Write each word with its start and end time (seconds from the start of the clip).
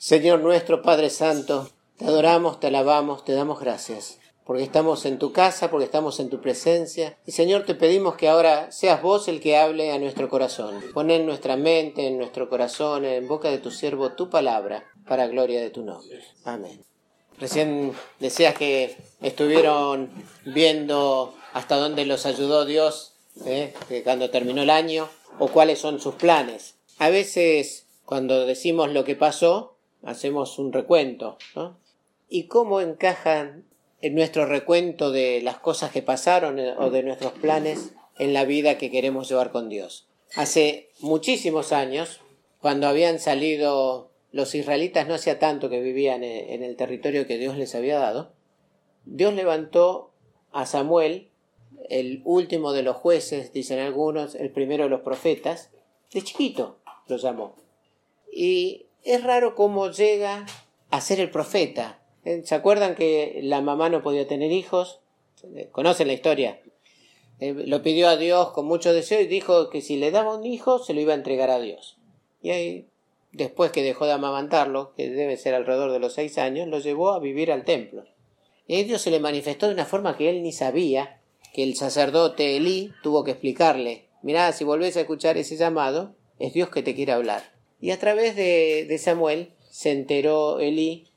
Señor 0.00 0.40
nuestro 0.40 0.80
Padre 0.80 1.10
Santo, 1.10 1.68
te 1.98 2.06
adoramos, 2.06 2.58
te 2.58 2.68
alabamos, 2.68 3.22
te 3.22 3.34
damos 3.34 3.60
gracias, 3.60 4.18
porque 4.46 4.62
estamos 4.62 5.04
en 5.04 5.18
tu 5.18 5.30
casa, 5.34 5.70
porque 5.70 5.84
estamos 5.84 6.20
en 6.20 6.30
tu 6.30 6.40
presencia. 6.40 7.18
Y 7.26 7.32
Señor, 7.32 7.66
te 7.66 7.74
pedimos 7.74 8.16
que 8.16 8.26
ahora 8.26 8.72
seas 8.72 9.02
vos 9.02 9.28
el 9.28 9.42
que 9.42 9.58
hable 9.58 9.92
a 9.92 9.98
nuestro 9.98 10.30
corazón. 10.30 10.82
Pon 10.94 11.10
en 11.10 11.26
nuestra 11.26 11.58
mente, 11.58 12.06
en 12.06 12.16
nuestro 12.16 12.48
corazón, 12.48 13.04
en 13.04 13.28
boca 13.28 13.50
de 13.50 13.58
tu 13.58 13.70
siervo, 13.70 14.12
tu 14.12 14.30
palabra, 14.30 14.86
para 15.06 15.26
gloria 15.26 15.60
de 15.60 15.68
tu 15.68 15.84
nombre. 15.84 16.24
Amén. 16.46 16.82
Recién 17.38 17.92
decías 18.20 18.54
que 18.54 18.96
estuvieron 19.20 20.10
viendo 20.46 21.34
hasta 21.52 21.76
dónde 21.76 22.06
los 22.06 22.24
ayudó 22.24 22.64
Dios 22.64 23.16
¿eh? 23.44 23.74
cuando 24.02 24.30
terminó 24.30 24.62
el 24.62 24.70
año 24.70 25.10
o 25.38 25.48
cuáles 25.48 25.78
son 25.78 26.00
sus 26.00 26.14
planes. 26.14 26.76
A 26.96 27.10
veces, 27.10 27.84
cuando 28.06 28.46
decimos 28.46 28.90
lo 28.92 29.04
que 29.04 29.14
pasó, 29.14 29.76
hacemos 30.02 30.58
un 30.58 30.72
recuento, 30.72 31.38
¿no? 31.54 31.78
¿Y 32.28 32.44
cómo 32.44 32.80
encajan 32.80 33.64
en 34.00 34.14
nuestro 34.14 34.46
recuento 34.46 35.10
de 35.10 35.40
las 35.42 35.58
cosas 35.58 35.90
que 35.90 36.02
pasaron 36.02 36.58
eh, 36.58 36.74
o 36.78 36.90
de 36.90 37.02
nuestros 37.02 37.32
planes 37.32 37.92
en 38.18 38.32
la 38.32 38.44
vida 38.44 38.78
que 38.78 38.90
queremos 38.90 39.28
llevar 39.28 39.50
con 39.50 39.68
Dios? 39.68 40.06
Hace 40.34 40.90
muchísimos 41.00 41.72
años, 41.72 42.20
cuando 42.60 42.86
habían 42.86 43.18
salido 43.18 44.10
los 44.32 44.54
israelitas, 44.54 45.08
no 45.08 45.14
hacía 45.14 45.38
tanto 45.40 45.68
que 45.68 45.80
vivían 45.80 46.22
en 46.22 46.62
el 46.62 46.76
territorio 46.76 47.26
que 47.26 47.36
Dios 47.36 47.56
les 47.56 47.74
había 47.74 47.98
dado, 47.98 48.32
Dios 49.04 49.34
levantó 49.34 50.12
a 50.52 50.66
Samuel, 50.66 51.30
el 51.88 52.22
último 52.24 52.72
de 52.72 52.82
los 52.82 52.96
jueces, 52.96 53.52
dicen 53.52 53.80
algunos, 53.80 54.36
el 54.36 54.50
primero 54.50 54.84
de 54.84 54.90
los 54.90 55.00
profetas, 55.00 55.70
de 56.12 56.22
chiquito 56.22 56.78
lo 57.08 57.16
llamó. 57.16 57.56
Y 58.32 58.86
es 59.04 59.22
raro 59.24 59.54
cómo 59.54 59.90
llega 59.90 60.46
a 60.90 61.00
ser 61.00 61.20
el 61.20 61.30
profeta. 61.30 62.00
¿Eh? 62.24 62.42
¿Se 62.44 62.54
acuerdan 62.54 62.94
que 62.94 63.40
la 63.42 63.60
mamá 63.60 63.88
no 63.88 64.02
podía 64.02 64.26
tener 64.26 64.52
hijos? 64.52 65.00
¿Conocen 65.72 66.08
la 66.08 66.12
historia? 66.12 66.60
Eh, 67.40 67.54
lo 67.54 67.82
pidió 67.82 68.08
a 68.08 68.16
Dios 68.16 68.50
con 68.50 68.66
mucho 68.66 68.92
deseo 68.92 69.20
y 69.20 69.26
dijo 69.26 69.70
que 69.70 69.80
si 69.80 69.96
le 69.96 70.10
daba 70.10 70.36
un 70.36 70.44
hijo 70.44 70.78
se 70.78 70.92
lo 70.92 71.00
iba 71.00 71.12
a 71.12 71.16
entregar 71.16 71.50
a 71.50 71.60
Dios. 71.60 71.96
Y 72.42 72.50
ahí, 72.50 72.86
después 73.32 73.70
que 73.70 73.82
dejó 73.82 74.04
de 74.06 74.12
amamantarlo, 74.12 74.92
que 74.94 75.08
debe 75.08 75.36
ser 75.36 75.54
alrededor 75.54 75.92
de 75.92 75.98
los 75.98 76.14
seis 76.14 76.36
años, 76.36 76.68
lo 76.68 76.78
llevó 76.78 77.12
a 77.12 77.18
vivir 77.18 77.50
al 77.50 77.64
templo. 77.64 78.04
Y 78.66 78.84
Dios 78.84 79.00
se 79.00 79.10
le 79.10 79.20
manifestó 79.20 79.66
de 79.66 79.74
una 79.74 79.86
forma 79.86 80.16
que 80.16 80.28
él 80.28 80.42
ni 80.42 80.52
sabía, 80.52 81.20
que 81.52 81.62
el 81.62 81.74
sacerdote 81.74 82.56
Elí 82.56 82.92
tuvo 83.02 83.24
que 83.24 83.32
explicarle, 83.32 84.06
mirá, 84.22 84.52
si 84.52 84.64
volvés 84.64 84.96
a 84.96 85.00
escuchar 85.00 85.38
ese 85.38 85.56
llamado, 85.56 86.14
es 86.38 86.52
Dios 86.52 86.68
que 86.68 86.82
te 86.82 86.94
quiere 86.94 87.12
hablar. 87.12 87.59
Y 87.80 87.92
a 87.92 87.98
través 87.98 88.36
de, 88.36 88.96
Samuel 88.98 89.52
se 89.70 89.90
enteró 89.92 90.60
Elí 90.60 91.08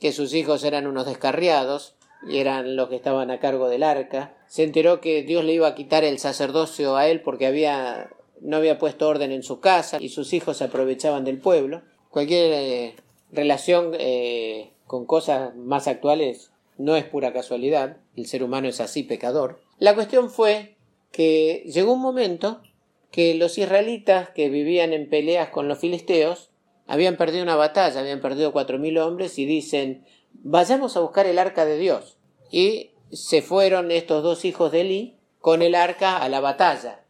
que 0.00 0.12
sus 0.12 0.34
hijos 0.34 0.64
eran 0.64 0.86
unos 0.86 1.06
descarriados 1.06 1.94
y 2.28 2.38
eran 2.38 2.76
los 2.76 2.88
que 2.88 2.96
estaban 2.96 3.30
a 3.30 3.40
cargo 3.40 3.68
del 3.68 3.82
arca. 3.82 4.36
Se 4.48 4.64
enteró 4.64 5.00
que 5.00 5.22
Dios 5.22 5.44
le 5.44 5.52
iba 5.52 5.68
a 5.68 5.74
quitar 5.74 6.04
el 6.04 6.18
sacerdocio 6.18 6.96
a 6.96 7.08
él 7.08 7.20
porque 7.20 7.46
había 7.46 8.10
no 8.40 8.56
había 8.56 8.78
puesto 8.78 9.08
orden 9.08 9.32
en 9.32 9.42
su 9.42 9.58
casa 9.58 9.98
y 10.00 10.10
sus 10.10 10.32
hijos 10.32 10.58
se 10.58 10.64
aprovechaban 10.64 11.24
del 11.24 11.38
pueblo. 11.38 11.82
Cualquier 12.10 12.52
eh, 12.52 12.96
relación 13.32 13.92
eh, 13.98 14.70
con 14.86 15.06
cosas 15.06 15.54
más 15.56 15.88
actuales 15.88 16.50
no 16.76 16.96
es 16.96 17.04
pura 17.04 17.32
casualidad. 17.32 17.96
El 18.16 18.26
ser 18.26 18.42
humano 18.42 18.68
es 18.68 18.80
así 18.80 19.02
pecador. 19.02 19.60
La 19.78 19.94
cuestión 19.94 20.30
fue 20.30 20.76
que 21.10 21.64
llegó 21.66 21.92
un 21.92 22.00
momento 22.00 22.60
que 23.10 23.34
los 23.34 23.58
israelitas 23.58 24.30
que 24.30 24.48
vivían 24.48 24.92
en 24.92 25.08
peleas 25.08 25.48
con 25.48 25.68
los 25.68 25.78
filisteos 25.78 26.50
habían 26.86 27.16
perdido 27.16 27.42
una 27.42 27.56
batalla, 27.56 28.00
habían 28.00 28.20
perdido 28.20 28.52
cuatro 28.52 28.78
mil 28.78 28.98
hombres 28.98 29.38
y 29.38 29.46
dicen 29.46 30.04
vayamos 30.32 30.96
a 30.96 31.00
buscar 31.00 31.26
el 31.26 31.38
arca 31.38 31.64
de 31.64 31.78
Dios. 31.78 32.16
Y 32.50 32.92
se 33.12 33.42
fueron 33.42 33.90
estos 33.90 34.22
dos 34.22 34.44
hijos 34.44 34.72
de 34.72 34.82
Eli 34.82 35.16
con 35.40 35.62
el 35.62 35.74
arca 35.74 36.16
a 36.16 36.28
la 36.28 36.40
batalla. 36.40 37.04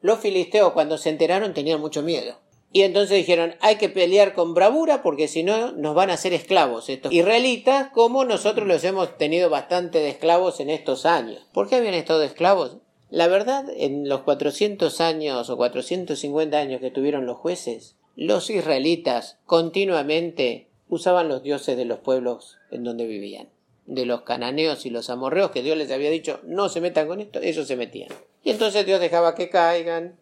Los 0.00 0.20
filisteos 0.20 0.72
cuando 0.72 0.98
se 0.98 1.10
enteraron 1.10 1.54
tenían 1.54 1.80
mucho 1.80 2.02
miedo. 2.02 2.38
Y 2.70 2.82
entonces 2.82 3.16
dijeron, 3.16 3.54
hay 3.60 3.76
que 3.76 3.88
pelear 3.88 4.34
con 4.34 4.52
bravura 4.52 5.02
porque 5.02 5.26
si 5.26 5.42
no 5.42 5.72
nos 5.72 5.94
van 5.94 6.10
a 6.10 6.14
hacer 6.14 6.34
esclavos 6.34 6.88
estos 6.90 7.12
israelitas, 7.12 7.90
como 7.92 8.24
nosotros 8.24 8.68
los 8.68 8.84
hemos 8.84 9.16
tenido 9.16 9.48
bastante 9.48 10.00
de 10.00 10.10
esclavos 10.10 10.60
en 10.60 10.68
estos 10.68 11.06
años. 11.06 11.46
¿Por 11.52 11.68
qué 11.68 11.76
habían 11.76 11.94
estado 11.94 12.22
esclavos? 12.22 12.76
La 13.10 13.26
verdad, 13.26 13.64
en 13.74 14.08
los 14.08 14.22
400 14.22 15.00
años 15.00 15.48
o 15.48 15.56
450 15.56 16.58
años 16.58 16.80
que 16.80 16.90
tuvieron 16.90 17.26
los 17.26 17.38
jueces, 17.38 17.96
los 18.16 18.50
israelitas 18.50 19.38
continuamente 19.46 20.68
usaban 20.88 21.28
los 21.28 21.42
dioses 21.42 21.76
de 21.76 21.84
los 21.84 22.00
pueblos 22.00 22.58
en 22.70 22.84
donde 22.84 23.06
vivían. 23.06 23.48
De 23.86 24.04
los 24.04 24.22
cananeos 24.22 24.84
y 24.84 24.90
los 24.90 25.08
amorreos 25.08 25.50
que 25.50 25.62
Dios 25.62 25.78
les 25.78 25.90
había 25.90 26.10
dicho 26.10 26.40
no 26.44 26.68
se 26.68 26.82
metan 26.82 27.08
con 27.08 27.20
esto, 27.20 27.40
ellos 27.40 27.66
se 27.66 27.76
metían. 27.76 28.10
Y 28.44 28.50
entonces 28.50 28.84
Dios 28.84 29.00
dejaba 29.00 29.34
que 29.34 29.48
caigan, 29.48 30.18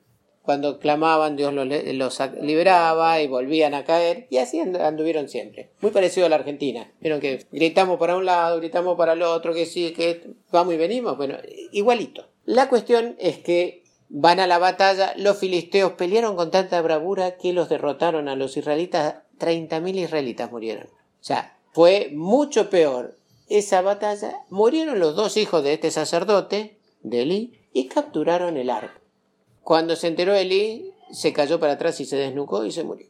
cuando 0.46 0.78
clamaban 0.78 1.36
Dios 1.36 1.52
los, 1.52 2.20
liberaba 2.40 3.20
y 3.20 3.26
volvían 3.26 3.74
a 3.74 3.84
caer 3.84 4.28
y 4.30 4.38
así 4.38 4.60
anduvieron 4.60 5.28
siempre. 5.28 5.70
Muy 5.80 5.90
parecido 5.90 6.26
a 6.26 6.28
la 6.28 6.36
Argentina. 6.36 6.92
Vieron 7.00 7.20
que 7.20 7.44
gritamos 7.50 7.98
para 7.98 8.16
un 8.16 8.24
lado, 8.24 8.58
gritamos 8.58 8.96
para 8.96 9.14
el 9.14 9.22
otro, 9.22 9.52
que 9.52 9.66
sí, 9.66 9.92
que 9.92 10.22
vamos 10.52 10.72
y 10.72 10.76
venimos. 10.76 11.16
Bueno, 11.16 11.36
igualito. 11.72 12.28
La 12.46 12.68
cuestión 12.68 13.16
es 13.18 13.38
que 13.38 13.82
van 14.08 14.38
a 14.38 14.46
la 14.46 14.58
batalla, 14.58 15.14
los 15.16 15.36
filisteos 15.36 15.92
pelearon 15.92 16.36
con 16.36 16.52
tanta 16.52 16.80
bravura 16.80 17.36
que 17.36 17.52
los 17.52 17.68
derrotaron 17.68 18.28
a 18.28 18.36
los 18.36 18.56
israelitas, 18.56 19.16
30.000 19.40 19.96
israelitas 19.96 20.52
murieron. 20.52 20.86
O 20.86 21.24
sea, 21.24 21.58
fue 21.72 22.12
mucho 22.14 22.70
peor 22.70 23.16
esa 23.48 23.82
batalla. 23.82 24.44
Murieron 24.48 25.00
los 25.00 25.16
dos 25.16 25.36
hijos 25.36 25.64
de 25.64 25.72
este 25.72 25.90
sacerdote, 25.90 26.78
de 27.02 27.22
Elí, 27.22 27.60
y 27.72 27.88
capturaron 27.88 28.56
el 28.56 28.70
arco. 28.70 29.00
Cuando 29.62 29.96
se 29.96 30.06
enteró 30.06 30.32
Elí, 30.32 30.92
se 31.10 31.32
cayó 31.32 31.58
para 31.58 31.72
atrás 31.72 32.00
y 32.00 32.04
se 32.04 32.16
desnucó 32.16 32.64
y 32.64 32.70
se 32.70 32.84
murió. 32.84 33.08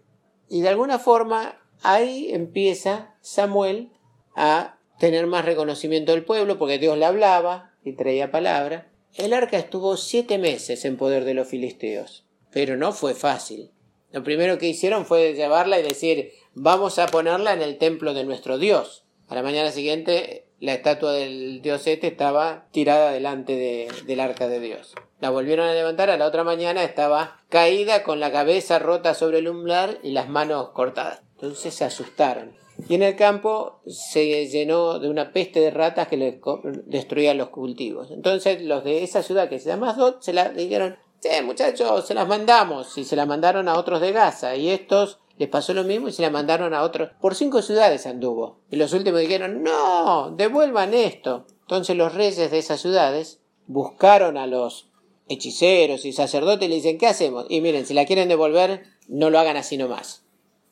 Y 0.48 0.62
de 0.62 0.70
alguna 0.70 0.98
forma 0.98 1.58
ahí 1.82 2.30
empieza 2.32 3.14
Samuel 3.20 3.90
a 4.34 4.78
tener 4.98 5.26
más 5.26 5.44
reconocimiento 5.44 6.12
del 6.12 6.24
pueblo 6.24 6.58
porque 6.58 6.78
Dios 6.78 6.96
le 6.96 7.04
hablaba 7.04 7.72
y 7.84 7.92
traía 7.92 8.30
palabra 8.30 8.88
el 9.16 9.32
arca 9.32 9.58
estuvo 9.58 9.96
siete 9.96 10.38
meses 10.38 10.84
en 10.84 10.96
poder 10.96 11.24
de 11.24 11.34
los 11.34 11.48
filisteos, 11.48 12.24
pero 12.50 12.76
no 12.76 12.92
fue 12.92 13.14
fácil. 13.14 13.70
Lo 14.12 14.22
primero 14.22 14.58
que 14.58 14.68
hicieron 14.68 15.06
fue 15.06 15.34
llevarla 15.34 15.78
y 15.78 15.82
decir 15.82 16.32
vamos 16.54 16.98
a 16.98 17.06
ponerla 17.06 17.52
en 17.52 17.62
el 17.62 17.78
templo 17.78 18.14
de 18.14 18.24
nuestro 18.24 18.58
Dios. 18.58 19.04
A 19.28 19.34
la 19.34 19.42
mañana 19.42 19.72
siguiente 19.72 20.46
la 20.58 20.72
estatua 20.72 21.12
del 21.12 21.60
dios 21.60 21.86
este 21.86 22.06
estaba 22.06 22.66
tirada 22.70 23.10
delante 23.10 23.90
del 24.06 24.20
arca 24.20 24.48
de 24.48 24.60
Dios. 24.60 24.94
La 25.20 25.30
volvieron 25.30 25.68
a 25.68 25.74
levantar, 25.74 26.08
a 26.08 26.16
la 26.16 26.26
otra 26.26 26.44
mañana 26.44 26.82
estaba 26.82 27.42
caída 27.48 28.02
con 28.02 28.20
la 28.20 28.32
cabeza 28.32 28.78
rota 28.78 29.14
sobre 29.14 29.38
el 29.38 29.48
umbral 29.48 29.98
y 30.02 30.12
las 30.12 30.28
manos 30.28 30.70
cortadas. 30.70 31.22
Entonces 31.34 31.74
se 31.74 31.84
asustaron. 31.84 32.56
Y 32.88 32.94
en 32.94 33.02
el 33.02 33.16
campo 33.16 33.80
se 33.86 34.46
llenó 34.48 34.98
de 34.98 35.08
una 35.08 35.32
peste 35.32 35.60
de 35.60 35.70
ratas 35.70 36.08
que 36.08 36.16
le 36.16 36.40
destruían 36.86 37.38
los 37.38 37.48
cultivos. 37.48 38.10
Entonces 38.10 38.62
los 38.62 38.84
de 38.84 39.02
esa 39.02 39.22
ciudad 39.22 39.48
que 39.48 39.58
se 39.58 39.68
llama 39.68 39.90
Asdod 39.90 40.20
se 40.20 40.32
la 40.32 40.50
dijeron, 40.50 40.96
sí, 41.20 41.30
muchachos, 41.44 42.06
se 42.06 42.14
las 42.14 42.28
mandamos. 42.28 42.96
Y 42.98 43.04
se 43.04 43.16
las 43.16 43.26
mandaron 43.26 43.68
a 43.68 43.78
otros 43.78 44.00
de 44.00 44.12
Gaza. 44.12 44.56
Y 44.56 44.68
estos 44.68 45.18
les 45.38 45.48
pasó 45.48 45.74
lo 45.74 45.84
mismo 45.84 46.08
y 46.08 46.12
se 46.12 46.22
la 46.22 46.30
mandaron 46.30 46.74
a 46.74 46.82
otros. 46.82 47.10
Por 47.20 47.34
cinco 47.34 47.62
ciudades 47.62 48.06
anduvo. 48.06 48.60
Y 48.70 48.76
los 48.76 48.92
últimos 48.92 49.20
dijeron, 49.20 49.62
no, 49.62 50.30
devuelvan 50.36 50.94
esto. 50.94 51.46
Entonces 51.62 51.96
los 51.96 52.14
reyes 52.14 52.50
de 52.50 52.58
esas 52.58 52.80
ciudades 52.80 53.40
buscaron 53.66 54.36
a 54.36 54.46
los 54.46 54.90
hechiceros 55.28 56.04
y 56.04 56.12
sacerdotes 56.12 56.66
y 56.66 56.68
le 56.68 56.76
dicen, 56.76 56.98
¿qué 56.98 57.06
hacemos? 57.06 57.46
Y 57.48 57.60
miren, 57.60 57.86
si 57.86 57.94
la 57.94 58.06
quieren 58.06 58.28
devolver, 58.28 58.84
no 59.08 59.30
lo 59.30 59.38
hagan 59.38 59.56
así 59.56 59.76
nomás. 59.76 60.25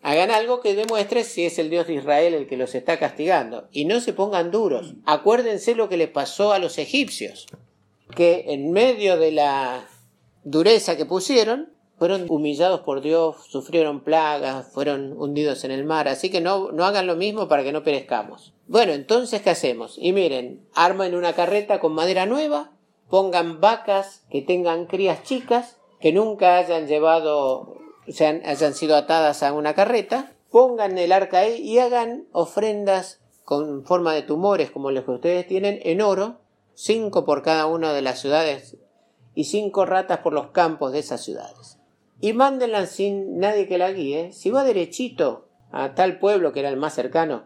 Hagan 0.06 0.31
algo 0.31 0.60
que 0.60 0.75
demuestre 0.75 1.25
si 1.25 1.47
es 1.47 1.59
el 1.59 1.70
Dios 1.70 1.87
de 1.87 1.94
Israel 1.94 2.34
el 2.34 2.47
que 2.47 2.59
los 2.59 2.75
está 2.75 2.99
castigando. 2.99 3.69
Y 3.73 3.87
no 3.87 4.00
se 4.00 4.12
pongan 4.12 4.50
duros. 4.50 4.93
Acuérdense 5.06 5.75
lo 5.75 5.88
que 5.88 5.96
le 5.96 6.08
pasó 6.08 6.52
a 6.52 6.58
los 6.58 6.76
egipcios. 6.76 7.46
Que 8.14 8.44
en 8.49 8.70
medio 8.70 9.17
de 9.17 9.32
la 9.32 9.88
dureza 10.44 10.99
que 10.99 11.06
pusieron, 11.06 11.73
fueron 11.99 12.26
humillados 12.28 12.81
por 12.81 13.00
Dios, 13.00 13.37
sufrieron 13.49 14.05
plagas, 14.05 14.70
fueron 14.75 15.14
hundidos 15.19 15.64
en 15.64 15.70
el 15.70 15.87
mar. 15.87 16.06
Así 16.06 16.31
que 16.31 16.43
no, 16.43 16.70
no 16.70 16.84
hagan 16.84 17.06
lo 17.06 17.17
mismo 17.17 17.49
para 17.49 17.64
que 17.64 17.73
no 17.73 17.82
perezcamos. 17.82 18.52
Bueno, 18.67 18.93
entonces, 18.93 19.40
¿qué 19.40 19.49
hacemos? 19.49 19.96
Y 19.99 20.12
miren, 20.12 20.69
armen 20.75 21.14
una 21.14 21.32
carreta 21.32 21.81
con 21.81 21.94
madera 21.94 22.26
nueva, 22.26 22.73
pongan 23.08 23.58
vacas 23.58 24.26
que 24.31 24.43
tengan 24.43 24.84
crías 24.84 25.23
chicas, 25.23 25.78
que 25.99 26.12
nunca 26.12 26.58
hayan 26.58 26.88
llevado 26.88 27.78
sean, 28.08 28.42
hayan 28.44 28.74
sido 28.74 28.96
atadas 28.96 29.42
a 29.42 29.52
una 29.52 29.74
carreta, 29.74 30.32
pongan 30.50 30.98
el 30.98 31.12
arca 31.12 31.38
ahí 31.38 31.56
y 31.56 31.78
hagan 31.78 32.26
ofrendas 32.32 33.20
con 33.44 33.84
forma 33.84 34.14
de 34.14 34.22
tumores 34.22 34.70
como 34.70 34.90
los 34.90 35.04
que 35.04 35.10
ustedes 35.10 35.46
tienen 35.46 35.80
en 35.82 36.00
oro, 36.00 36.38
cinco 36.74 37.24
por 37.24 37.42
cada 37.42 37.66
una 37.66 37.92
de 37.92 38.02
las 38.02 38.20
ciudades 38.20 38.76
y 39.34 39.44
cinco 39.44 39.84
ratas 39.84 40.18
por 40.18 40.32
los 40.32 40.48
campos 40.48 40.92
de 40.92 41.00
esas 41.00 41.22
ciudades. 41.22 41.78
Y 42.20 42.32
mándenla 42.32 42.86
sin 42.86 43.38
nadie 43.38 43.66
que 43.66 43.78
la 43.78 43.92
guíe. 43.92 44.32
Si 44.32 44.50
va 44.50 44.64
derechito 44.64 45.48
a 45.72 45.94
tal 45.94 46.18
pueblo 46.18 46.52
que 46.52 46.60
era 46.60 46.68
el 46.68 46.76
más 46.76 46.94
cercano, 46.94 47.44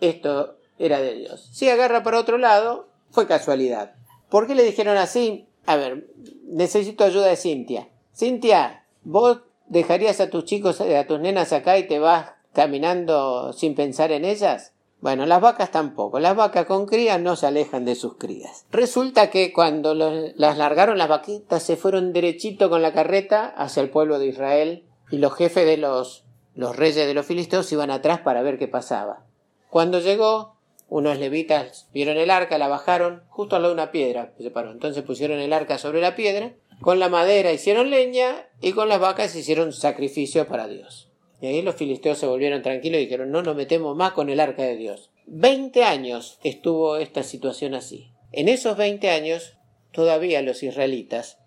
esto 0.00 0.56
era 0.78 1.00
de 1.00 1.14
Dios. 1.14 1.48
Si 1.52 1.68
agarra 1.68 2.02
para 2.02 2.18
otro 2.18 2.38
lado, 2.38 2.88
fue 3.10 3.26
casualidad. 3.26 3.94
¿Por 4.28 4.46
qué 4.46 4.54
le 4.54 4.64
dijeron 4.64 4.96
así? 4.96 5.46
A 5.66 5.76
ver, 5.76 6.08
necesito 6.44 7.04
ayuda 7.04 7.26
de 7.26 7.36
Cintia. 7.36 7.88
Cintia, 8.14 8.84
¿vos 9.04 9.40
dejarías 9.68 10.20
a 10.20 10.30
tus 10.30 10.44
chicos, 10.44 10.80
a 10.80 11.06
tus 11.06 11.20
nenas 11.20 11.52
acá 11.52 11.78
y 11.78 11.86
te 11.86 11.98
vas 11.98 12.32
caminando 12.52 13.52
sin 13.52 13.74
pensar 13.74 14.12
en 14.12 14.24
ellas? 14.24 14.72
Bueno, 15.00 15.26
las 15.26 15.40
vacas 15.40 15.70
tampoco. 15.70 16.18
Las 16.20 16.34
vacas 16.34 16.66
con 16.66 16.86
crías 16.86 17.20
no 17.20 17.36
se 17.36 17.46
alejan 17.46 17.84
de 17.84 17.94
sus 17.94 18.16
crías. 18.16 18.66
Resulta 18.70 19.30
que 19.30 19.52
cuando 19.52 19.94
las 19.94 20.58
largaron 20.58 20.98
las 20.98 21.08
vaquitas 21.08 21.62
se 21.62 21.76
fueron 21.76 22.12
derechito 22.12 22.70
con 22.70 22.82
la 22.82 22.92
carreta 22.92 23.46
hacia 23.46 23.82
el 23.82 23.90
pueblo 23.90 24.18
de 24.18 24.26
Israel 24.26 24.84
y 25.10 25.18
los 25.18 25.34
jefes 25.34 25.66
de 25.66 25.76
los, 25.76 26.24
los 26.54 26.74
reyes 26.74 27.06
de 27.06 27.14
los 27.14 27.26
filisteos 27.26 27.70
iban 27.72 27.90
atrás 27.90 28.20
para 28.20 28.42
ver 28.42 28.58
qué 28.58 28.68
pasaba. 28.68 29.26
Cuando 29.68 30.00
llegó, 30.00 30.56
unos 30.88 31.18
levitas 31.18 31.88
vieron 31.92 32.16
el 32.16 32.30
arca, 32.30 32.58
la 32.58 32.68
bajaron 32.68 33.22
justo 33.28 33.56
al 33.56 33.62
lado 33.62 33.74
de 33.74 33.82
una 33.82 33.90
piedra 33.90 34.32
se 34.38 34.50
paró. 34.50 34.70
Entonces 34.70 35.02
pusieron 35.02 35.38
el 35.40 35.52
arca 35.52 35.78
sobre 35.78 36.00
la 36.00 36.16
piedra, 36.16 36.54
con 36.80 36.98
la 36.98 37.08
madera 37.08 37.52
hicieron 37.52 37.90
leña 37.90 38.48
y 38.60 38.72
con 38.72 38.88
las 38.88 39.00
vacas 39.00 39.34
hicieron 39.34 39.72
sacrificio 39.72 40.46
para 40.46 40.68
Dios. 40.68 41.10
Y 41.40 41.46
ahí 41.46 41.62
los 41.62 41.76
filisteos 41.76 42.18
se 42.18 42.26
volvieron 42.26 42.62
tranquilos 42.62 42.98
y 42.98 43.04
dijeron, 43.04 43.30
no 43.30 43.42
nos 43.42 43.56
metemos 43.56 43.96
más 43.96 44.12
con 44.12 44.30
el 44.30 44.40
arca 44.40 44.62
de 44.62 44.76
Dios. 44.76 45.10
Veinte 45.26 45.84
años 45.84 46.38
estuvo 46.44 46.96
esta 46.96 47.22
situación 47.22 47.74
así. 47.74 48.10
En 48.32 48.48
esos 48.48 48.76
veinte 48.76 49.10
años, 49.10 49.56
todavía 49.92 50.42
los 50.42 50.62
israelitas, 50.62 51.38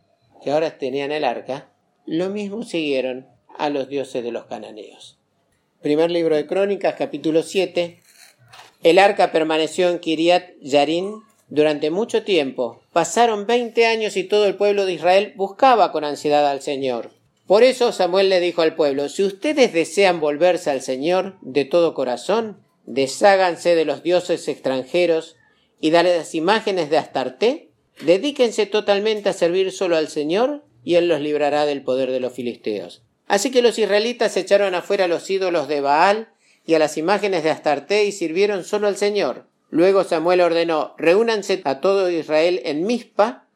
que 0.44 0.52
ahora 0.52 0.78
tenían 0.78 1.12
el 1.12 1.24
arca, 1.24 1.72
lo 2.06 2.30
mismo 2.30 2.64
siguieron 2.64 3.28
a 3.58 3.70
los 3.70 3.90
dioses 3.90 4.24
de 4.24 4.32
los 4.32 4.46
cananeos. 4.46 5.20
Primer 5.82 6.12
libro 6.12 6.36
de 6.36 6.46
Crónicas, 6.46 6.96
capítulo 6.96 7.44
7. 7.44 8.00
El 8.84 9.00
arca 9.00 9.32
permaneció 9.32 9.90
en 9.90 10.00
Kiriat 10.00 10.52
Yarin 10.62 11.22
durante 11.50 11.90
mucho 11.90 12.24
tiempo. 12.24 12.82
Pasaron 12.94 13.48
veinte 13.48 13.86
años 13.86 14.18
y 14.18 14.24
todo 14.24 14.46
el 14.46 14.56
pueblo 14.56 14.86
de 14.86 14.94
Israel 14.94 15.34
buscaba 15.36 15.92
con 15.92 16.04
ansiedad 16.04 16.48
al 16.48 16.62
Señor. 16.62 17.12
Por 17.48 17.64
eso 17.64 17.92
Samuel 17.92 18.30
le 18.30 18.40
dijo 18.40 18.62
al 18.62 18.76
pueblo, 18.76 19.10
si 19.10 19.24
ustedes 19.24 19.74
desean 19.74 20.20
volverse 20.20 20.70
al 20.70 20.82
Señor 20.82 21.38
de 21.42 21.66
todo 21.66 21.96
corazón, 21.96 22.62
desháganse 22.86 23.76
de 23.76 23.86
los 23.86 24.04
dioses 24.04 24.48
extranjeros 24.48 25.36
y 25.82 25.90
de 25.90 26.04
las 26.04 26.36
imágenes 26.36 26.90
de 26.90 26.98
Astarte, 26.98 27.72
dedíquense 28.02 28.66
totalmente 28.66 29.30
a 29.30 29.34
servir 29.34 29.72
solo 29.72 29.98
al 29.98 30.10
Señor 30.10 30.64
y 30.84 30.96
Él 30.96 31.08
los 31.08 31.22
librará 31.22 31.66
del 31.66 31.84
poder 31.84 32.12
de 32.12 32.20
los 32.20 32.34
filisteos. 32.34 33.02
Así 33.28 33.52
que 33.52 33.62
los 33.62 33.78
israelitas 33.78 34.38
echaron 34.38 34.76
afuera 34.76 35.08
los 35.08 35.30
ídolos 35.30 35.68
de 35.68 35.82
Baal 35.82 36.30
y 36.66 36.76
a 36.76 36.80
las 36.80 36.98
imágenes 36.98 37.44
de 37.44 37.50
Astarte 37.50 38.06
y 38.06 38.12
sirvieron 38.12 38.64
solo 38.64 38.88
al 38.88 38.98
Señor. 38.98 39.48
Luego 39.70 40.04
Samuel 40.04 40.42
ordenó, 40.42 40.96
reúnanse 40.98 41.62
a 41.66 41.80
todo 41.80 42.10
Israel 42.10 42.62
en 42.66 42.86
Mizpa, 42.86 43.48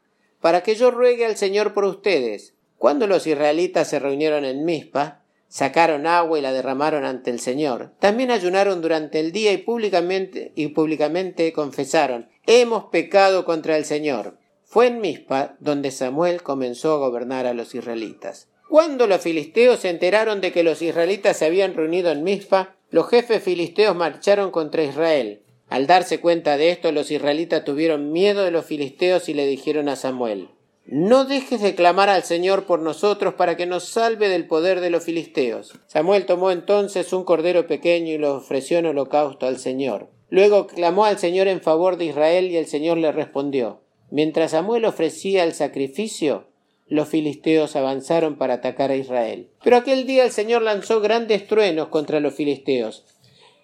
para 0.42 0.62
que 0.62 0.76
yo 0.76 0.92
ruegue 0.92 1.26
al 1.26 1.38
Señor 1.38 1.74
por 1.74 1.86
ustedes, 1.86 2.54
cuando 2.78 3.08
los 3.08 3.26
israelitas 3.28 3.90
se 3.90 4.00
reunieron 4.00 4.44
en 4.44 4.66
Mizpa, 4.66 5.24
sacaron 5.48 6.08
agua 6.08 6.40
y 6.40 6.42
la 6.42 6.52
derramaron 6.52 7.06
ante 7.06 7.30
el 7.30 7.40
Señor. 7.40 7.92
También 8.00 8.32
ayunaron 8.32 8.82
durante 8.82 9.20
el 9.20 9.32
día 9.32 9.54
y 9.54 9.58
públicamente, 9.58 11.54
confesaron, 11.54 12.28
hemos 12.48 12.86
pecado 12.86 13.46
contra 13.46 13.78
el 13.78 13.86
Señor. 13.86 14.38
Fue 14.64 14.88
en 14.88 15.00
Mizpa 15.00 15.56
donde 15.60 15.92
Samuel 15.92 16.42
comenzó 16.42 16.94
a 16.94 16.98
gobernar 16.98 17.46
a 17.46 17.54
los 17.54 17.76
israelitas. 17.76 18.50
Cuando 18.68 19.06
los 19.06 19.22
filisteos 19.22 19.82
se 19.82 19.92
enteraron 19.92 20.42
de 20.42 20.52
que 20.52 20.64
los 20.64 20.82
israelitas 20.82 21.38
se 21.38 21.46
habían 21.46 21.76
reunido 21.76 22.12
en 22.12 22.24
Mizpa, 22.24 22.76
los 22.90 23.08
jefes 23.08 23.44
filisteos 23.44 23.96
marcharon 23.96 24.50
contra 24.50 24.84
Israel. 24.84 25.43
Al 25.74 25.88
darse 25.88 26.20
cuenta 26.20 26.58
de 26.58 26.70
esto, 26.70 26.92
los 26.92 27.10
israelitas 27.10 27.66
tuvieron 27.66 28.12
miedo 28.12 28.44
de 28.44 28.52
los 28.52 28.66
filisteos 28.66 29.28
y 29.28 29.34
le 29.34 29.48
dijeron 29.48 29.90
a 29.90 29.96
Samuel 29.96 30.50
no 30.86 31.24
dejes 31.24 31.62
de 31.62 31.76
clamar 31.76 32.10
al 32.10 32.24
Señor 32.24 32.66
por 32.66 32.80
nosotros 32.82 33.36
para 33.36 33.56
que 33.56 33.66
nos 33.66 33.86
salve 33.86 34.28
del 34.28 34.48
poder 34.48 34.82
de 34.82 34.90
los 34.90 35.04
filisteos. 35.04 35.74
Samuel 35.88 36.26
tomó 36.26 36.52
entonces 36.52 37.14
un 37.14 37.24
cordero 37.24 37.68
pequeño 37.68 38.14
y 38.14 38.18
lo 38.18 38.36
ofreció 38.36 38.80
en 38.80 38.88
holocausto 38.88 39.48
al 39.48 39.60
Señor. 39.60 40.10
Luego 40.30 40.68
clamó 40.68 41.06
al 41.06 41.20
Señor 41.20 41.48
en 41.48 41.62
favor 41.62 41.96
de 41.98 42.06
Israel 42.06 42.52
y 42.52 42.58
el 42.58 42.66
Señor 42.66 42.98
le 42.98 43.12
respondió. 43.14 43.82
Mientras 44.12 44.52
Samuel 44.52 44.84
ofrecía 44.84 45.44
el 45.44 45.54
sacrificio, 45.54 46.48
los 46.88 47.08
filisteos 47.08 47.78
avanzaron 47.78 48.38
para 48.38 48.56
atacar 48.56 48.92
a 48.92 48.98
Israel. 48.98 49.50
Pero 49.64 49.78
aquel 49.78 50.06
día 50.06 50.26
el 50.26 50.32
Señor 50.32 50.64
lanzó 50.64 51.00
grandes 51.00 51.48
truenos 51.48 51.88
contra 51.88 52.20
los 52.20 52.34
filisteos. 52.34 53.06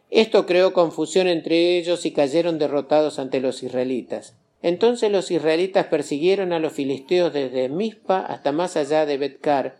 Esto 0.09 0.45
creó 0.45 0.73
confusión 0.73 1.27
entre 1.27 1.77
ellos 1.77 2.05
y 2.05 2.11
cayeron 2.11 2.57
derrotados 2.57 3.19
ante 3.19 3.39
los 3.39 3.61
israelitas. 3.61 4.35
Entonces 4.61 5.11
los 5.11 5.31
israelitas 5.31 5.85
persiguieron 5.85 6.51
a 6.51 6.59
los 6.59 6.73
filisteos 6.73 7.31
desde 7.31 7.69
Mizpa 7.69 8.19
hasta 8.19 8.51
más 8.51 8.75
allá 8.75 9.05
de 9.05 9.17
Betcar, 9.17 9.77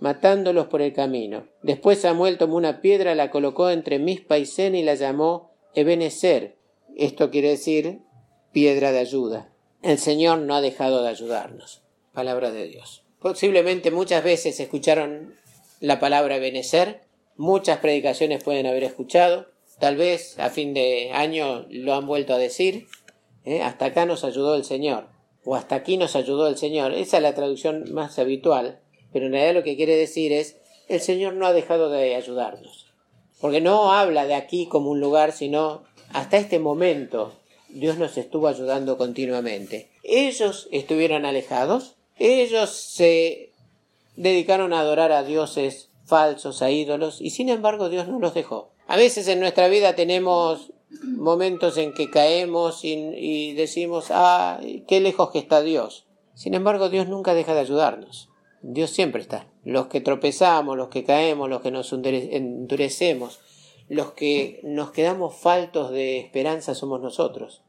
matándolos 0.00 0.66
por 0.66 0.82
el 0.82 0.92
camino. 0.92 1.46
Después 1.62 2.00
Samuel 2.00 2.38
tomó 2.38 2.56
una 2.56 2.80
piedra, 2.80 3.14
la 3.14 3.30
colocó 3.30 3.70
entre 3.70 3.98
Mizpa 3.98 4.38
y 4.38 4.46
Sen 4.46 4.74
y 4.74 4.82
la 4.82 4.94
llamó 4.94 5.52
Ebenezer. 5.74 6.56
Esto 6.96 7.30
quiere 7.30 7.50
decir 7.50 8.00
piedra 8.52 8.92
de 8.92 8.98
ayuda. 8.98 9.48
El 9.82 9.98
Señor 9.98 10.38
no 10.40 10.54
ha 10.54 10.60
dejado 10.60 11.02
de 11.02 11.08
ayudarnos. 11.08 11.82
Palabra 12.12 12.50
de 12.50 12.66
Dios. 12.66 13.04
Posiblemente 13.20 13.90
muchas 13.90 14.24
veces 14.24 14.58
escucharon 14.60 15.34
la 15.80 16.00
palabra 16.00 16.36
Ebenezer, 16.36 17.02
muchas 17.36 17.78
predicaciones 17.78 18.42
pueden 18.42 18.66
haber 18.66 18.84
escuchado, 18.84 19.46
tal 19.78 19.96
vez 19.96 20.38
a 20.38 20.50
fin 20.50 20.74
de 20.74 21.10
año 21.12 21.66
lo 21.70 21.94
han 21.94 22.06
vuelto 22.06 22.34
a 22.34 22.38
decir, 22.38 22.86
¿eh? 23.44 23.62
hasta 23.62 23.86
acá 23.86 24.06
nos 24.06 24.24
ayudó 24.24 24.54
el 24.54 24.64
Señor, 24.64 25.08
o 25.44 25.56
hasta 25.56 25.76
aquí 25.76 25.96
nos 25.96 26.16
ayudó 26.16 26.48
el 26.48 26.56
Señor. 26.56 26.92
Esa 26.92 27.18
es 27.18 27.22
la 27.22 27.34
traducción 27.34 27.92
más 27.92 28.18
habitual, 28.18 28.80
pero 29.12 29.26
en 29.26 29.32
realidad 29.32 29.54
lo 29.54 29.64
que 29.64 29.76
quiere 29.76 29.96
decir 29.96 30.32
es, 30.32 30.56
el 30.88 31.00
Señor 31.00 31.34
no 31.34 31.46
ha 31.46 31.52
dejado 31.52 31.90
de 31.90 32.14
ayudarnos. 32.14 32.86
Porque 33.40 33.60
no 33.60 33.92
habla 33.92 34.26
de 34.26 34.34
aquí 34.34 34.66
como 34.66 34.90
un 34.90 35.00
lugar, 35.00 35.32
sino 35.32 35.84
hasta 36.12 36.38
este 36.38 36.58
momento 36.58 37.34
Dios 37.68 37.98
nos 37.98 38.16
estuvo 38.16 38.48
ayudando 38.48 38.96
continuamente. 38.96 39.90
Ellos 40.02 40.68
estuvieron 40.72 41.24
alejados, 41.24 41.96
ellos 42.16 42.70
se 42.70 43.52
dedicaron 44.16 44.72
a 44.72 44.80
adorar 44.80 45.12
a 45.12 45.22
dioses 45.22 45.90
falsos, 46.04 46.62
a 46.62 46.70
ídolos, 46.70 47.20
y 47.20 47.30
sin 47.30 47.48
embargo 47.50 47.90
Dios 47.90 48.08
no 48.08 48.18
los 48.18 48.34
dejó. 48.34 48.72
A 48.88 48.96
veces 48.96 49.28
en 49.28 49.38
nuestra 49.38 49.68
vida 49.68 49.94
tenemos 49.94 50.72
momentos 51.02 51.76
en 51.76 51.92
que 51.92 52.08
caemos 52.08 52.86
y, 52.86 53.52
decimos, 53.52 54.06
ah, 54.08 54.60
qué 54.88 55.00
lejos 55.00 55.30
que 55.30 55.38
está 55.38 55.60
Dios. 55.60 56.06
Sin 56.32 56.54
embargo, 56.54 56.88
Dios 56.88 57.06
nunca 57.06 57.34
deja 57.34 57.52
de 57.52 57.60
ayudarnos. 57.60 58.30
Dios 58.62 58.88
siempre 58.88 59.20
está. 59.20 59.46
Los 59.62 59.88
que 59.88 60.00
tropezamos, 60.00 60.74
los 60.78 60.88
que 60.88 61.04
caemos, 61.04 61.50
los 61.50 61.60
que 61.60 61.70
nos 61.70 61.92
endurecemos, 61.92 63.40
los 63.90 64.12
que 64.12 64.60
nos 64.62 64.90
quedamos 64.92 65.36
faltos 65.36 65.90
de 65.90 66.18
esperanza 66.18 66.74
somos 66.74 67.02
nosotros. 67.02 67.60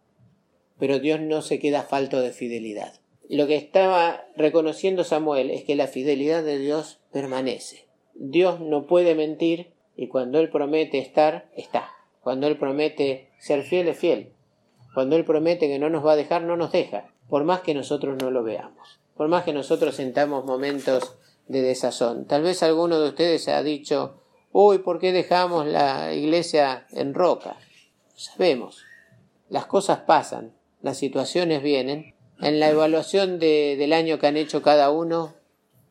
Pero 0.79 0.99
Dios 0.99 1.19
no 1.19 1.41
se 1.41 1.59
queda 1.59 1.83
falto 1.83 2.21
de 2.21 2.31
fidelidad. 2.31 2.93
Lo 3.27 3.45
que 3.45 3.57
estaba 3.57 4.25
reconociendo 4.37 5.03
Samuel 5.03 5.51
es 5.51 5.65
que 5.65 5.75
la 5.75 5.87
fidelidad 5.87 6.45
de 6.45 6.59
Dios 6.59 6.99
permanece. 7.11 7.87
Dios 8.13 8.61
no 8.61 8.87
puede 8.87 9.15
mentir 9.15 9.73
y 9.99 10.07
cuando 10.07 10.39
Él 10.39 10.49
promete 10.49 10.97
estar, 10.97 11.49
está. 11.57 11.89
Cuando 12.21 12.47
Él 12.47 12.57
promete 12.57 13.33
ser 13.37 13.63
fiel, 13.63 13.89
es 13.89 13.97
fiel. 13.97 14.31
Cuando 14.93 15.17
Él 15.17 15.25
promete 15.25 15.67
que 15.67 15.77
no 15.77 15.89
nos 15.89 16.05
va 16.05 16.13
a 16.13 16.15
dejar, 16.15 16.41
no 16.41 16.55
nos 16.55 16.71
deja, 16.71 17.11
por 17.27 17.43
más 17.43 17.59
que 17.59 17.73
nosotros 17.73 18.15
no 18.17 18.31
lo 18.31 18.41
veamos, 18.41 19.01
por 19.17 19.27
más 19.27 19.43
que 19.43 19.51
nosotros 19.51 19.95
sentamos 19.95 20.45
momentos 20.45 21.17
de 21.49 21.61
desazón. 21.61 22.23
Tal 22.27 22.43
vez 22.43 22.63
alguno 22.63 22.97
de 22.97 23.09
ustedes 23.09 23.49
ha 23.49 23.61
dicho, 23.61 24.21
uy, 24.53 24.77
¿por 24.77 24.99
qué 24.99 25.11
dejamos 25.11 25.65
la 25.67 26.13
iglesia 26.13 26.87
en 26.93 27.13
roca? 27.13 27.57
Sabemos, 28.15 28.85
las 29.49 29.65
cosas 29.65 29.99
pasan, 30.07 30.53
las 30.81 30.95
situaciones 30.95 31.61
vienen. 31.61 32.15
En 32.39 32.61
la 32.61 32.69
evaluación 32.69 33.37
del 33.37 33.91
año 33.91 34.17
que 34.17 34.27
han 34.27 34.37
hecho 34.37 34.61
cada 34.61 34.91
uno, 34.91 35.33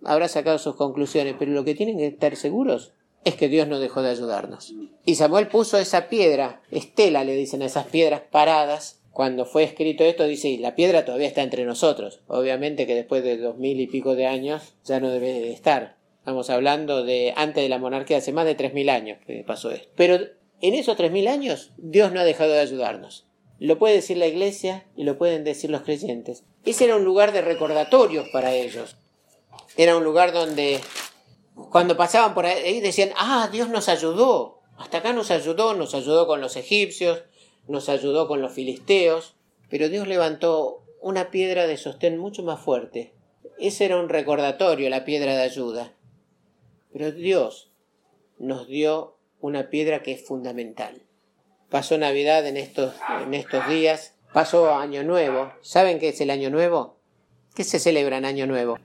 habrá 0.03 0.29
sacado 0.29 0.57
sus 0.57 0.77
conclusiones, 0.77 1.37
pero 1.39 1.53
lo 1.53 1.63
que 1.63 1.75
tienen 1.75 1.99
que 1.99 2.07
estar 2.07 2.35
seguros 2.37 2.95
es 3.25 3.35
que 3.35 3.49
Dios 3.49 3.69
no 3.69 3.81
dejó 3.81 4.03
de 4.03 4.11
ayudarnos. 4.11 4.75
Y 5.05 5.17
Samuel 5.17 5.49
puso 5.49 5.79
esa 5.79 6.09
piedra, 6.09 6.63
estela 6.71 7.25
le 7.25 7.35
dicen 7.35 7.63
a 7.63 7.67
esas 7.67 7.87
piedras 7.87 8.23
paradas. 8.31 9.01
Cuando 9.13 9.45
fue 9.45 9.65
escrito 9.65 10.05
esto 10.05 10.25
dice, 10.25 10.49
y 10.49 10.59
la 10.59 10.77
piedra 10.77 11.05
todavía 11.05 11.27
está 11.27 11.43
entre 11.43 11.65
nosotros. 11.65 12.21
Obviamente 12.29 12.87
que 12.87 12.95
después 12.95 13.25
de 13.25 13.37
dos 13.37 13.59
mil 13.59 13.81
y 13.81 13.89
pico 13.89 14.15
de 14.15 14.27
años 14.27 14.75
ya 14.85 15.01
no 15.01 15.11
debe 15.11 15.33
de 15.33 15.53
estar. 15.53 15.97
Estamos 16.21 16.51
hablando 16.51 17.05
de 17.05 17.33
antes 17.37 17.63
de 17.63 17.69
la 17.69 17.79
monarquía, 17.79 18.19
hace 18.19 18.33
más 18.33 18.45
de 18.45 18.55
tres 18.55 18.75
mil 18.75 18.89
años 18.91 19.19
que 19.27 19.43
pasó 19.47 19.71
esto. 19.71 19.89
Pero 19.97 20.19
en 20.61 20.75
esos 20.75 20.97
tres 20.97 21.11
mil 21.11 21.27
años 21.27 21.73
Dios 21.79 22.13
no 22.13 22.21
ha 22.21 22.25
dejado 22.25 22.53
de 22.53 22.61
ayudarnos. 22.61 23.27
Lo 23.59 23.79
puede 23.79 23.95
decir 23.95 24.19
la 24.19 24.29
iglesia 24.29 24.87
y 24.95 25.03
lo 25.03 25.19
pueden 25.19 25.43
decir 25.43 25.71
los 25.71 25.83
creyentes. 25.83 26.45
Ese 26.65 26.85
era 26.85 26.97
un 26.97 27.05
lugar 27.05 27.33
de 27.33 27.41
recordatorios 27.41 28.29
para 28.29 28.55
ellos. 28.55 28.97
Era 29.77 29.97
un 29.97 30.05
lugar 30.05 30.33
donde 30.33 30.81
cuando 31.71 31.97
pasaban 31.97 32.35
por 32.35 32.47
ahí 32.47 32.81
decían, 32.81 33.11
ah, 33.17 33.49
Dios 33.51 33.69
nos 33.69 33.89
ayudó. 33.89 34.61
Hasta 34.79 34.99
acá 34.99 35.13
nos 35.13 35.31
ayudó, 35.31 35.75
nos 35.75 35.95
ayudó 35.95 36.27
con 36.27 36.41
los 36.41 36.57
egipcios, 36.57 37.25
nos 37.67 37.89
ayudó 37.89 38.29
con 38.29 38.41
los 38.41 38.53
filisteos, 38.53 39.35
pero 39.69 39.89
Dios 39.89 40.07
levantó 40.07 40.85
una 41.01 41.31
piedra 41.31 41.67
de 41.67 41.77
sostén 41.77 42.19
mucho 42.19 42.43
más 42.43 42.61
fuerte. 42.61 43.13
Ese 43.59 43.85
era 43.85 43.99
un 43.99 44.09
recordatorio, 44.09 44.89
la 44.89 45.05
piedra 45.05 45.37
de 45.37 45.43
ayuda. 45.43 45.93
Pero 46.93 47.11
Dios 47.13 47.71
nos 48.39 48.69
dio 48.69 49.17
una 49.41 49.69
piedra 49.69 50.03
que 50.03 50.13
es 50.13 50.25
fundamental. 50.25 51.03
Pasó 51.71 51.99
Navidad 51.99 52.47
en 52.47 52.57
estos, 52.57 52.95
en 53.23 53.35
estos 53.35 53.69
días, 53.69 54.15
pasó 54.33 54.75
Año 54.75 55.03
Nuevo. 55.03 55.53
¿Saben 55.61 55.99
qué 55.99 56.11
es 56.11 56.21
el 56.21 56.31
Año 56.31 56.51
Nuevo? 56.51 56.97
¿Qué 57.55 57.65
se 57.65 57.79
celebra 57.79 58.19
en 58.19 58.25
Año 58.25 58.47
Nuevo? 58.47 58.79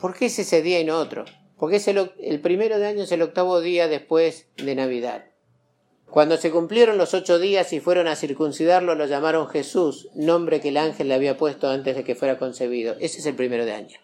¿Por 0.00 0.16
qué 0.16 0.26
es 0.26 0.38
ese 0.38 0.62
día 0.62 0.80
y 0.80 0.84
no 0.84 0.96
otro? 0.96 1.24
Porque 1.58 1.76
es 1.76 1.88
el, 1.88 2.40
primero 2.40 2.78
de 2.78 2.86
año 2.86 3.02
es 3.04 3.12
el 3.12 3.22
octavo 3.22 3.60
día 3.60 3.88
después 3.88 4.48
de 4.56 4.74
Navidad. 4.74 5.26
Cuando 6.10 6.36
se 6.36 6.50
cumplieron 6.50 6.98
los 6.98 7.14
ocho 7.14 7.38
días 7.38 7.72
y 7.72 7.80
fueron 7.80 8.06
a 8.06 8.16
circuncidarlo, 8.16 8.94
lo 8.94 9.06
llamaron 9.06 9.48
Jesús, 9.48 10.08
nombre 10.14 10.60
que 10.60 10.68
el 10.68 10.76
ángel 10.76 11.08
le 11.08 11.14
había 11.14 11.36
puesto 11.36 11.68
antes 11.68 11.96
de 11.96 12.04
que 12.04 12.14
fuera 12.14 12.38
concebido. 12.38 12.94
Ese 13.00 13.18
es 13.18 13.26
el 13.26 13.34
primero 13.34 13.64
de 13.64 13.72
año. 13.72 13.98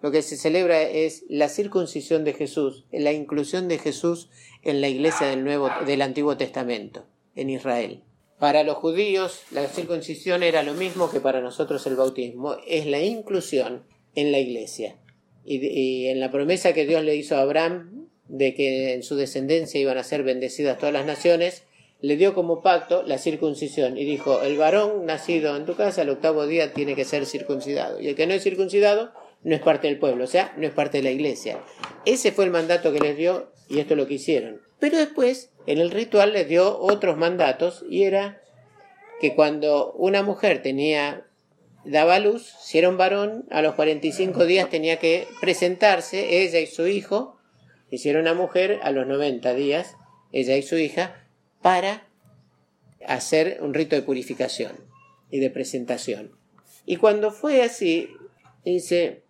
Lo 0.00 0.12
que 0.12 0.22
se 0.22 0.36
celebra 0.36 0.82
es 0.82 1.24
la 1.28 1.48
circuncisión 1.48 2.24
de 2.24 2.32
Jesús, 2.32 2.84
la 2.92 3.12
inclusión 3.12 3.66
de 3.66 3.78
Jesús 3.78 4.30
en 4.62 4.80
la 4.80 4.88
iglesia 4.88 5.26
del, 5.26 5.42
Nuevo, 5.42 5.70
del 5.86 6.02
Antiguo 6.02 6.36
Testamento, 6.36 7.04
en 7.34 7.50
Israel. 7.50 8.04
Para 8.38 8.62
los 8.62 8.76
judíos, 8.76 9.42
la 9.50 9.66
circuncisión 9.66 10.44
era 10.44 10.62
lo 10.62 10.74
mismo 10.74 11.10
que 11.10 11.20
para 11.20 11.40
nosotros 11.40 11.84
el 11.88 11.96
bautismo, 11.96 12.56
es 12.68 12.86
la 12.86 13.00
inclusión 13.00 13.84
en 14.14 14.30
la 14.30 14.38
iglesia. 14.38 14.96
Y, 15.50 16.08
en 16.08 16.20
la 16.20 16.30
promesa 16.30 16.74
que 16.74 16.86
Dios 16.86 17.02
le 17.02 17.16
hizo 17.16 17.36
a 17.36 17.40
Abraham 17.40 18.08
de 18.28 18.54
que 18.54 18.92
en 18.92 19.02
su 19.02 19.16
descendencia 19.16 19.80
iban 19.80 19.96
a 19.96 20.04
ser 20.04 20.22
bendecidas 20.22 20.76
todas 20.76 20.92
las 20.92 21.06
naciones, 21.06 21.64
le 22.00 22.16
dio 22.16 22.34
como 22.34 22.62
pacto 22.62 23.02
la 23.02 23.18
circuncisión 23.18 23.96
y 23.96 24.04
dijo, 24.04 24.42
el 24.42 24.58
varón 24.58 25.06
nacido 25.06 25.56
en 25.56 25.64
tu 25.64 25.74
casa 25.74 26.02
el 26.02 26.10
octavo 26.10 26.46
día 26.46 26.74
tiene 26.74 26.94
que 26.94 27.04
ser 27.04 27.24
circuncidado 27.24 28.00
y 28.00 28.08
el 28.08 28.14
que 28.14 28.26
no 28.26 28.34
es 28.34 28.42
circuncidado 28.42 29.12
no 29.42 29.54
es 29.54 29.62
parte 29.62 29.86
del 29.86 29.98
pueblo, 29.98 30.24
o 30.24 30.26
sea, 30.26 30.52
no 30.58 30.66
es 30.66 30.72
parte 30.72 30.98
de 30.98 31.04
la 31.04 31.10
iglesia. 31.10 31.58
Ese 32.04 32.32
fue 32.32 32.44
el 32.44 32.50
mandato 32.50 32.92
que 32.92 33.00
les 33.00 33.16
dio 33.16 33.50
y 33.68 33.78
esto 33.78 33.94
es 33.94 33.98
lo 33.98 34.06
que 34.06 34.14
hicieron. 34.14 34.60
Pero 34.78 34.98
después, 34.98 35.50
en 35.66 35.78
el 35.78 35.90
ritual 35.90 36.32
les 36.32 36.48
dio 36.48 36.78
otros 36.78 37.16
mandatos 37.16 37.84
y 37.88 38.02
era 38.02 38.42
que 39.20 39.34
cuando 39.34 39.92
una 39.92 40.22
mujer 40.22 40.62
tenía 40.62 41.27
daba 41.90 42.18
luz, 42.18 42.54
si 42.60 42.78
era 42.78 42.88
un 42.88 42.96
varón, 42.96 43.46
a 43.50 43.62
los 43.62 43.74
45 43.74 44.46
días 44.46 44.70
tenía 44.70 44.98
que 44.98 45.26
presentarse 45.40 46.42
ella 46.42 46.60
y 46.60 46.66
su 46.66 46.86
hijo 46.86 47.38
y 47.90 47.98
si 47.98 48.10
era 48.10 48.20
una 48.20 48.34
mujer, 48.34 48.80
a 48.82 48.90
los 48.90 49.06
90 49.06 49.54
días, 49.54 49.96
ella 50.32 50.56
y 50.56 50.62
su 50.62 50.76
hija, 50.76 51.26
para 51.62 52.06
hacer 53.06 53.58
un 53.62 53.74
rito 53.74 53.96
de 53.96 54.02
purificación 54.02 54.72
y 55.30 55.40
de 55.40 55.50
presentación. 55.50 56.32
Y 56.84 56.96
cuando 56.96 57.30
fue 57.30 57.62
así, 57.62 58.10
dice, 58.64 59.22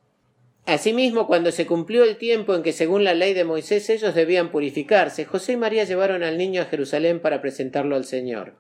Asimismo, 0.67 1.27
cuando 1.27 1.51
se 1.51 1.67
cumplió 1.67 2.05
el 2.05 2.19
tiempo 2.19 2.55
en 2.55 2.63
que 2.63 2.73
según 2.73 3.03
la 3.03 3.15
ley 3.15 3.33
de 3.33 3.45
Moisés 3.45 3.89
ellos 3.89 4.15
debían 4.15 4.51
purificarse, 4.51 5.25
José 5.25 5.53
y 5.53 5.57
María 5.57 5.85
llevaron 5.85 6.23
al 6.23 6.37
niño 6.37 6.61
a 6.61 6.67
Jerusalén 6.67 7.21
para 7.21 7.41
presentarlo 7.41 7.97
al 7.97 8.05
Señor. 8.05 8.57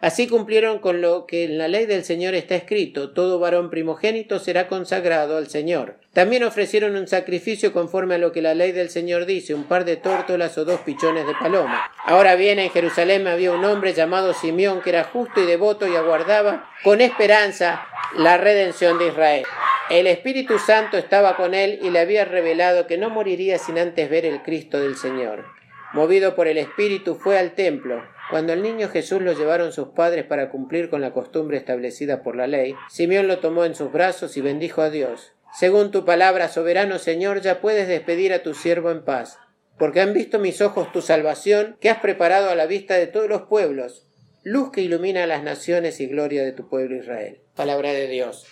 Así 0.00 0.28
cumplieron 0.28 0.78
con 0.78 1.00
lo 1.00 1.26
que 1.26 1.42
en 1.44 1.58
la 1.58 1.66
ley 1.66 1.84
del 1.84 2.04
Señor 2.04 2.34
está 2.34 2.54
escrito, 2.54 3.10
todo 3.10 3.40
varón 3.40 3.68
primogénito 3.68 4.38
será 4.38 4.68
consagrado 4.68 5.36
al 5.36 5.48
Señor. 5.48 5.96
También 6.12 6.44
ofrecieron 6.44 6.94
un 6.94 7.08
sacrificio 7.08 7.72
conforme 7.72 8.14
a 8.14 8.18
lo 8.18 8.30
que 8.30 8.40
la 8.40 8.54
ley 8.54 8.70
del 8.70 8.90
Señor 8.90 9.26
dice, 9.26 9.54
un 9.54 9.64
par 9.64 9.84
de 9.84 9.96
tórtolas 9.96 10.56
o 10.56 10.64
dos 10.64 10.80
pichones 10.82 11.26
de 11.26 11.34
paloma. 11.34 11.90
Ahora 12.04 12.36
bien, 12.36 12.60
en 12.60 12.70
Jerusalén 12.70 13.26
había 13.26 13.50
un 13.50 13.64
hombre 13.64 13.92
llamado 13.92 14.34
Simeón 14.34 14.82
que 14.82 14.90
era 14.90 15.02
justo 15.02 15.40
y 15.40 15.46
devoto 15.46 15.88
y 15.88 15.96
aguardaba 15.96 16.70
con 16.84 17.00
esperanza 17.00 17.84
la 18.16 18.36
redención 18.36 18.98
de 18.98 19.08
Israel. 19.08 19.44
El 19.90 20.06
Espíritu 20.06 20.58
Santo 20.58 20.96
estaba 20.96 21.34
con 21.34 21.54
él 21.54 21.80
y 21.82 21.90
le 21.90 21.98
había 21.98 22.24
revelado 22.24 22.86
que 22.86 22.98
no 22.98 23.10
moriría 23.10 23.58
sin 23.58 23.78
antes 23.78 24.08
ver 24.08 24.26
el 24.26 24.42
Cristo 24.42 24.78
del 24.78 24.96
Señor. 24.96 25.44
Movido 25.92 26.34
por 26.34 26.48
el 26.48 26.58
Espíritu 26.58 27.14
fue 27.14 27.38
al 27.38 27.54
templo 27.54 28.02
cuando 28.30 28.52
el 28.52 28.62
niño 28.62 28.88
Jesús 28.88 29.22
lo 29.22 29.32
llevaron 29.32 29.72
sus 29.72 29.88
padres 29.88 30.24
para 30.24 30.50
cumplir 30.50 30.90
con 30.90 31.00
la 31.00 31.14
costumbre 31.14 31.56
establecida 31.56 32.22
por 32.22 32.36
la 32.36 32.46
ley, 32.46 32.74
Simeón 32.90 33.26
lo 33.26 33.38
tomó 33.38 33.64
en 33.64 33.74
sus 33.74 33.90
brazos 33.90 34.36
y 34.36 34.42
bendijo 34.42 34.82
a 34.82 34.90
Dios. 34.90 35.32
Según 35.58 35.90
tu 35.90 36.04
palabra, 36.04 36.48
soberano 36.48 36.98
Señor, 36.98 37.40
ya 37.40 37.62
puedes 37.62 37.88
despedir 37.88 38.34
a 38.34 38.42
tu 38.42 38.52
siervo 38.52 38.90
en 38.90 39.02
paz, 39.02 39.38
porque 39.78 40.02
han 40.02 40.12
visto 40.12 40.38
mis 40.38 40.60
ojos 40.60 40.92
tu 40.92 41.00
salvación 41.00 41.78
que 41.80 41.88
has 41.88 42.00
preparado 42.00 42.50
a 42.50 42.54
la 42.54 42.66
vista 42.66 42.96
de 42.96 43.06
todos 43.06 43.30
los 43.30 43.42
pueblos, 43.42 44.06
luz 44.42 44.72
que 44.72 44.82
ilumina 44.82 45.24
a 45.24 45.26
las 45.26 45.42
naciones 45.42 45.98
y 46.00 46.06
gloria 46.06 46.44
de 46.44 46.52
tu 46.52 46.68
pueblo 46.68 46.96
Israel. 46.96 47.40
Palabra 47.54 47.92
de 47.92 48.08
Dios. 48.08 48.46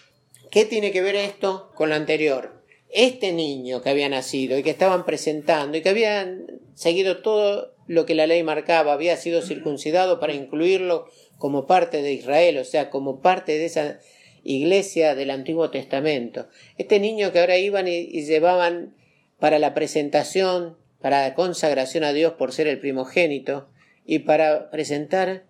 ¿Qué 0.50 0.64
tiene 0.64 0.90
que 0.90 1.02
ver 1.02 1.16
esto 1.16 1.71
con 1.75 1.90
lo 1.90 1.97
anterior? 1.97 2.62
Este 2.90 3.33
niño 3.33 3.83
que 3.83 3.90
había 3.90 4.09
nacido 4.09 4.59
y 4.59 4.62
que 4.62 4.71
estaban 4.71 5.05
presentando 5.05 5.76
y 5.76 5.83
que 5.83 5.88
habían 5.88 6.47
seguido 6.75 7.19
todo 7.19 7.75
lo 7.87 8.07
que 8.07 8.14
la 8.14 8.26
ley 8.26 8.43
marcaba, 8.43 8.93
había 8.93 9.16
sido 9.16 9.43
circuncidado 9.43 10.19
para 10.21 10.35
incluirlo 10.35 11.07
como 11.38 11.66
parte 11.66 12.02
de 12.02 12.12
Israel, 12.12 12.59
o 12.59 12.64
sea, 12.64 12.90
como 12.90 13.21
parte 13.21 13.52
de 13.59 13.66
esa 13.66 14.00
iglesia 14.43 15.14
del 15.14 15.31
Antiguo 15.31 15.71
Testamento. 15.71 16.49
Este 16.78 17.00
niño 17.00 17.33
que 17.33 17.40
ahora 17.40 17.59
iban 17.59 17.88
y, 17.88 18.07
llevaban 18.25 18.95
para 19.38 19.59
la 19.59 19.75
presentación, 19.75 20.76
para 21.00 21.23
la 21.23 21.35
consagración 21.35 22.05
a 22.05 22.12
Dios 22.12 22.35
por 22.35 22.52
ser 22.52 22.66
el 22.66 22.81
primogénito 22.81 23.69
y 24.05 24.21
para 24.21 24.71
presentar 24.71 25.45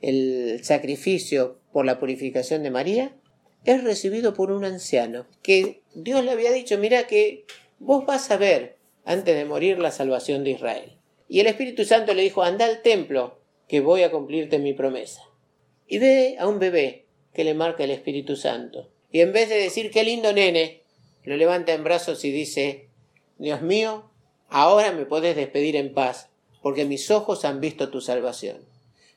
el 0.00 0.60
sacrificio 0.62 1.58
por 1.72 1.84
la 1.84 1.98
purificación 1.98 2.62
de 2.62 2.70
María, 2.70 3.16
es 3.66 3.82
recibido 3.82 4.32
por 4.32 4.50
un 4.52 4.64
anciano 4.64 5.26
que 5.42 5.82
Dios 5.94 6.24
le 6.24 6.30
había 6.30 6.52
dicho, 6.52 6.78
mira 6.78 7.06
que 7.06 7.44
vos 7.78 8.06
vas 8.06 8.30
a 8.30 8.36
ver 8.36 8.76
antes 9.04 9.36
de 9.36 9.44
morir 9.44 9.78
la 9.78 9.90
salvación 9.90 10.44
de 10.44 10.52
Israel. 10.52 10.92
Y 11.28 11.40
el 11.40 11.48
Espíritu 11.48 11.84
Santo 11.84 12.14
le 12.14 12.22
dijo, 12.22 12.42
anda 12.42 12.64
al 12.64 12.82
templo, 12.82 13.40
que 13.68 13.80
voy 13.80 14.04
a 14.04 14.10
cumplirte 14.12 14.60
mi 14.60 14.72
promesa. 14.72 15.22
Y 15.88 15.98
ve 15.98 16.36
a 16.38 16.46
un 16.46 16.60
bebé 16.60 17.06
que 17.34 17.42
le 17.42 17.54
marca 17.54 17.82
el 17.82 17.90
Espíritu 17.90 18.36
Santo. 18.36 18.88
Y 19.10 19.20
en 19.20 19.32
vez 19.32 19.48
de 19.48 19.56
decir, 19.56 19.90
qué 19.90 20.04
lindo 20.04 20.32
nene, 20.32 20.82
lo 21.24 21.36
levanta 21.36 21.72
en 21.72 21.82
brazos 21.82 22.24
y 22.24 22.30
dice, 22.30 22.88
Dios 23.38 23.62
mío, 23.62 24.08
ahora 24.48 24.92
me 24.92 25.06
podés 25.06 25.34
despedir 25.34 25.74
en 25.74 25.92
paz, 25.92 26.28
porque 26.62 26.84
mis 26.84 27.10
ojos 27.10 27.44
han 27.44 27.60
visto 27.60 27.90
tu 27.90 28.00
salvación. 28.00 28.58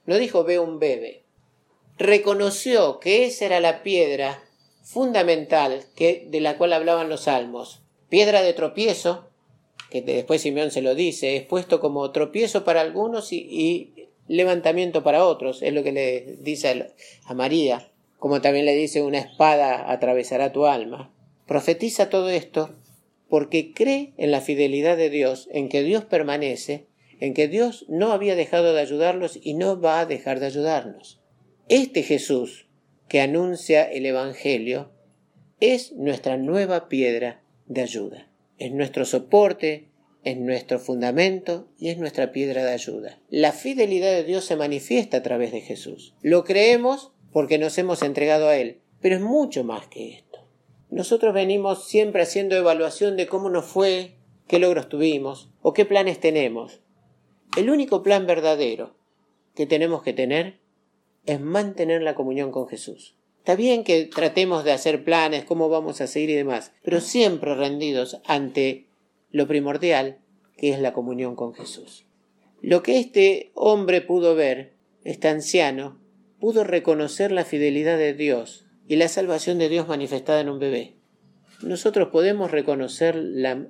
No 0.06 0.18
dijo, 0.18 0.44
ve 0.44 0.58
un 0.58 0.80
bebé. 0.80 1.24
Reconoció 2.00 3.02
que 3.02 3.26
esa 3.26 3.44
era 3.44 3.60
la 3.60 3.84
piedra 3.84 4.42
fundamental 4.84 5.84
de 5.98 6.40
la 6.40 6.58
cual 6.58 6.72
hablaban 6.72 7.10
los 7.10 7.24
salmos. 7.24 7.82
Piedra 8.08 8.42
de 8.42 8.54
tropiezo, 8.54 9.28
que 9.92 10.02
después 10.02 10.42
Simeón 10.42 10.72
se 10.72 10.82
lo 10.82 10.96
dice, 10.96 11.36
es 11.36 11.44
puesto 11.44 11.82
como 11.82 12.10
tropiezo 12.12 12.64
para 12.64 12.80
algunos 12.80 13.34
y, 13.34 14.08
levantamiento 14.30 15.04
para 15.04 15.26
otros, 15.26 15.62
es 15.62 15.74
lo 15.74 15.84
que 15.84 15.92
le 15.92 16.38
dice 16.40 16.94
a 17.26 17.34
María, 17.34 17.92
como 18.18 18.40
también 18.40 18.66
le 18.66 18.76
dice 18.76 19.02
una 19.02 19.20
espada 19.20 19.92
atravesará 19.92 20.54
tu 20.54 20.68
alma. 20.68 21.14
Profetiza 21.48 22.10
todo 22.10 22.30
esto 22.30 22.70
porque 23.28 23.74
cree 23.74 24.14
en 24.16 24.32
la 24.32 24.40
fidelidad 24.40 24.96
de 24.96 25.10
Dios, 25.10 25.50
en 25.52 25.68
que 25.68 25.84
Dios 25.84 26.06
permanece, 26.06 26.86
en 27.20 27.34
que 27.34 27.50
Dios 27.50 27.84
no 27.90 28.14
había 28.14 28.36
dejado 28.36 28.74
de 28.74 28.80
ayudarlos 28.80 29.38
y 29.42 29.54
no 29.54 29.82
va 29.82 30.00
a 30.00 30.06
dejar 30.06 30.40
de 30.40 30.46
ayudarnos. 30.46 31.19
Este 31.70 32.04
Jesús 32.04 32.68
que 33.08 33.22
anuncia 33.22 33.84
el 33.84 34.06
Evangelio 34.06 34.92
es 35.60 35.94
nuestra 35.94 36.38
nueva 36.38 36.90
piedra 36.90 37.42
de 37.68 37.82
ayuda 37.82 38.30
es 38.60 38.74
nuestro 38.74 39.06
soporte, 39.06 39.88
es 40.24 40.38
nuestro 40.38 40.80
fundamento 40.80 41.70
y 41.80 41.90
es 41.90 41.98
nuestra 41.98 42.34
piedra 42.34 42.64
de 42.66 42.74
ayuda. 42.74 43.20
La 43.30 43.54
fidelidad 43.54 44.12
de 44.12 44.26
Dios 44.26 44.44
se 44.44 44.58
manifiesta 44.58 45.18
a 45.18 45.24
través 45.24 45.52
de 45.54 45.62
Jesús. 45.62 46.14
Lo 46.22 46.44
creemos 46.44 47.14
porque 47.32 47.58
nos 47.58 47.78
hemos 47.78 48.02
entregado 48.04 48.50
a 48.50 48.58
Él, 48.58 48.82
pero 49.02 49.16
es 49.16 49.22
mucho 49.22 49.64
más 49.64 49.88
que 49.88 50.12
esto. 50.12 50.46
Nosotros 50.90 51.34
venimos 51.34 51.88
siempre 51.88 52.22
haciendo 52.22 52.56
evaluación 52.56 53.16
de 53.16 53.28
cómo 53.28 53.50
nos 53.50 53.66
fue, 53.66 54.16
qué 54.48 54.60
logros 54.60 54.90
tuvimos 54.90 55.50
o 55.62 55.74
qué 55.74 55.86
planes 55.86 56.20
tenemos. 56.20 56.82
El 57.58 57.70
único 57.70 58.04
plan 58.04 58.28
verdadero 58.28 58.96
que 59.56 59.66
tenemos 59.66 60.04
que 60.04 60.14
tener 60.14 60.59
es 61.26 61.40
mantener 61.40 62.02
la 62.02 62.16
comunión 62.16 62.52
con 62.52 62.68
Jesús. 62.68 63.16
Está 63.40 63.56
bien 63.56 63.84
que 63.84 64.06
tratemos 64.06 64.64
de 64.64 64.72
hacer 64.72 65.04
planes, 65.04 65.46
cómo 65.46 65.70
vamos 65.70 66.02
a 66.02 66.08
seguir 66.08 66.32
y 66.32 66.36
demás, 66.36 66.72
pero 66.84 67.02
siempre 67.02 67.56
rendidos 67.56 68.22
ante 68.26 68.88
lo 69.32 69.48
primordial, 69.48 70.20
que 70.58 70.72
es 70.72 70.80
la 70.80 70.94
comunión 70.94 71.36
con 71.36 71.54
Jesús. 71.54 72.06
Lo 72.62 72.84
que 72.84 73.00
este 73.00 73.52
hombre 73.56 74.02
pudo 74.02 74.36
ver, 74.36 74.74
este 75.04 75.30
anciano, 75.30 76.00
pudo 76.40 76.64
reconocer 76.64 77.32
la 77.32 77.46
fidelidad 77.46 77.98
de 77.98 78.14
Dios 78.14 78.66
y 78.88 78.98
la 78.98 79.08
salvación 79.08 79.58
de 79.58 79.70
Dios 79.70 79.88
manifestada 79.88 80.42
en 80.42 80.50
un 80.50 80.60
bebé. 80.60 80.98
Nosotros 81.62 82.10
podemos 82.10 82.52
reconocer 82.52 83.16
la 83.16 83.68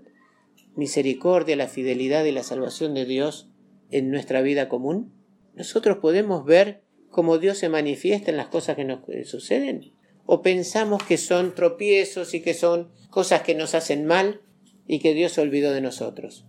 misericordia, 0.75 1.55
la 1.55 1.67
fidelidad 1.67 2.25
y 2.25 2.31
la 2.31 2.43
salvación 2.43 2.93
de 2.93 3.05
Dios 3.05 3.49
en 3.91 4.09
nuestra 4.09 4.41
vida 4.41 4.69
común? 4.69 5.13
¿Nosotros 5.53 5.97
podemos 5.97 6.45
ver 6.45 6.83
cómo 7.09 7.37
Dios 7.37 7.57
se 7.57 7.69
manifiesta 7.69 8.31
en 8.31 8.37
las 8.37 8.47
cosas 8.47 8.75
que 8.75 8.85
nos 8.85 8.99
suceden? 9.25 9.91
¿O 10.25 10.41
pensamos 10.41 11.03
que 11.03 11.17
son 11.17 11.55
tropiezos 11.55 12.33
y 12.33 12.41
que 12.41 12.53
son 12.53 12.91
cosas 13.09 13.41
que 13.41 13.55
nos 13.55 13.75
hacen 13.75 14.05
mal 14.05 14.41
y 14.87 14.99
que 14.99 15.13
Dios 15.13 15.33
se 15.33 15.41
olvidó 15.41 15.73
de 15.73 15.81
nosotros? 15.81 16.45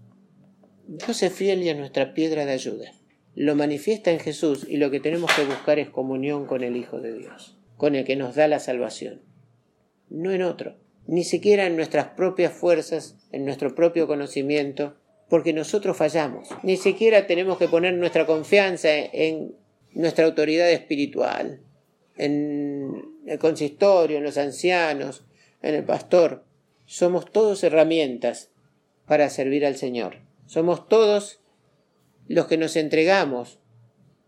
Dios 0.86 1.22
es 1.22 1.32
fiel 1.32 1.62
y 1.62 1.68
es 1.68 1.76
nuestra 1.76 2.14
piedra 2.14 2.44
de 2.44 2.52
ayuda. 2.52 2.92
Lo 3.34 3.54
manifiesta 3.54 4.10
en 4.10 4.18
Jesús 4.18 4.66
y 4.68 4.76
lo 4.76 4.90
que 4.90 5.00
tenemos 5.00 5.32
que 5.34 5.44
buscar 5.44 5.78
es 5.78 5.88
comunión 5.88 6.46
con 6.46 6.64
el 6.64 6.76
Hijo 6.76 7.00
de 7.00 7.16
Dios, 7.16 7.56
con 7.76 7.94
el 7.94 8.04
que 8.04 8.16
nos 8.16 8.34
da 8.34 8.48
la 8.48 8.58
salvación. 8.58 9.22
No 10.08 10.32
en 10.32 10.42
otro, 10.42 10.76
ni 11.06 11.24
siquiera 11.24 11.66
en 11.66 11.76
nuestras 11.76 12.08
propias 12.08 12.52
fuerzas, 12.52 13.16
en 13.32 13.44
nuestro 13.44 13.74
propio 13.74 14.06
conocimiento, 14.06 14.96
porque 15.28 15.52
nosotros 15.52 15.96
fallamos. 15.96 16.48
Ni 16.64 16.76
siquiera 16.76 17.26
tenemos 17.26 17.56
que 17.56 17.68
poner 17.68 17.94
nuestra 17.94 18.26
confianza 18.26 18.90
en 18.92 19.54
nuestra 19.92 20.24
autoridad 20.24 20.70
espiritual, 20.70 21.60
en 22.16 23.04
el 23.26 23.38
consistorio, 23.38 24.18
en 24.18 24.24
los 24.24 24.38
ancianos, 24.38 25.24
en 25.62 25.74
el 25.74 25.84
pastor. 25.84 26.44
Somos 26.86 27.30
todos 27.30 27.62
herramientas 27.64 28.50
para 29.06 29.30
servir 29.30 29.64
al 29.64 29.76
Señor. 29.76 30.18
Somos 30.46 30.88
todos 30.88 31.40
los 32.28 32.46
que 32.46 32.58
nos 32.58 32.76
entregamos 32.76 33.58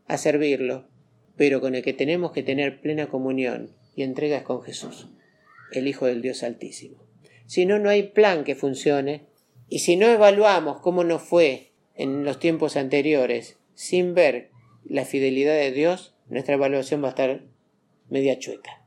a 0.07 0.19
servirlo, 0.19 0.88
pero 1.37 1.61
con 1.61 1.75
el 1.75 1.83
que 1.83 1.92
tenemos 1.92 2.33
que 2.33 2.42
tener 2.42 2.81
plena 2.81 3.09
comunión 3.09 3.75
y 3.95 4.02
entrega 4.02 4.38
es 4.38 4.42
con 4.42 4.62
Jesús, 4.62 5.09
el 5.73 5.88
Hijo 5.88 6.07
del 6.07 6.23
Dios 6.23 6.42
Altísimo. 6.42 7.04
Si 7.47 7.66
no, 7.66 7.78
no 7.78 7.90
hay 7.90 8.04
plan 8.04 8.45
que 8.45 8.54
funcione, 8.54 9.26
y 9.69 9.81
si 9.81 9.97
no 9.97 10.07
evaluamos 10.07 10.81
cómo 10.81 11.04
nos 11.04 11.23
fue 11.23 11.73
en 11.95 12.25
los 12.25 12.38
tiempos 12.38 12.76
anteriores, 12.76 13.59
sin 13.75 14.14
ver 14.14 14.51
la 14.85 15.05
fidelidad 15.05 15.55
de 15.55 15.73
Dios, 15.73 16.15
nuestra 16.29 16.55
evaluación 16.55 17.03
va 17.03 17.09
a 17.09 17.11
estar 17.11 17.43
media 18.09 18.39
chueca. 18.39 18.83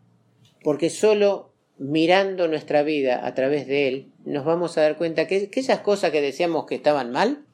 Porque 0.64 0.90
solo 0.90 1.54
mirando 1.78 2.48
nuestra 2.48 2.84
vida 2.84 3.26
a 3.26 3.34
través 3.34 3.68
de 3.68 3.88
Él, 3.88 4.12
nos 4.24 4.46
vamos 4.46 4.78
a 4.78 4.82
dar 4.82 4.98
cuenta 4.98 5.28
que 5.28 5.48
aquellas 5.48 5.80
cosas 5.80 6.12
que 6.12 6.22
decíamos 6.22 6.66
que 6.66 6.76
estaban 6.76 7.12
mal, 7.12 7.46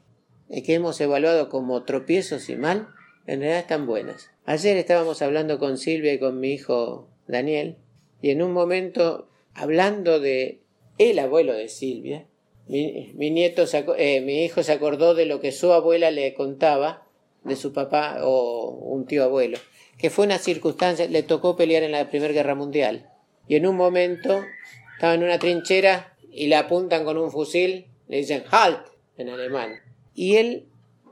y 0.50 0.64
que 0.64 0.74
hemos 0.74 1.00
evaluado 1.00 1.50
como 1.50 1.84
tropiezos 1.84 2.50
y 2.50 2.56
mal, 2.56 2.90
en 3.26 3.40
realidad 3.40 3.60
están 3.60 3.88
buenas. 3.88 4.32
Ayer 4.46 4.76
estábamos 4.78 5.22
hablando 5.22 5.60
con 5.60 5.78
Silvia 5.78 6.14
y 6.14 6.20
con 6.20 6.40
mi 6.40 6.52
hijo 6.52 7.08
Daniel, 7.28 7.78
y 8.22 8.32
en 8.32 8.42
un 8.42 8.52
momento, 8.52 9.30
hablando 9.54 10.20
de 10.20 10.60
el 10.98 11.20
abuelo 11.20 11.54
de 11.54 11.70
Silvia, 11.70 12.28
mi, 12.68 13.32
nieto 13.32 13.66
eh, 13.98 14.22
mi 14.22 14.46
hijo 14.46 14.64
se 14.64 14.72
acordó 14.72 15.16
de 15.16 15.26
lo 15.26 15.40
que 15.40 15.52
su 15.52 15.74
abuela 15.74 16.12
le 16.12 16.34
contaba 16.34 17.08
de 17.44 17.56
su 17.56 17.74
papá 17.74 18.20
o 18.22 18.70
un 18.70 19.06
tío 19.06 19.24
abuelo, 19.24 19.58
que 19.98 20.10
fue 20.10 20.26
una 20.26 20.38
circunstancia, 20.38 21.08
le 21.08 21.24
tocó 21.24 21.56
pelear 21.56 21.84
en 21.84 21.92
la 21.92 22.10
Primera 22.10 22.34
Guerra 22.34 22.56
Mundial 22.56 23.10
y 23.48 23.56
en 23.56 23.68
un 23.68 23.76
momento 23.76 24.44
estaba 24.96 25.14
en 25.14 25.24
una 25.24 25.40
trinchera 25.40 26.16
y 26.32 26.48
le 26.48 26.56
apuntan 26.56 27.04
con 27.04 27.18
un 27.18 27.32
fusil, 27.32 27.88
le 28.08 28.18
dicen 28.18 28.44
halt 28.52 28.88
en 29.18 29.30
alemán. 29.30 29.80
Y 30.14 30.38
él, 30.38 30.68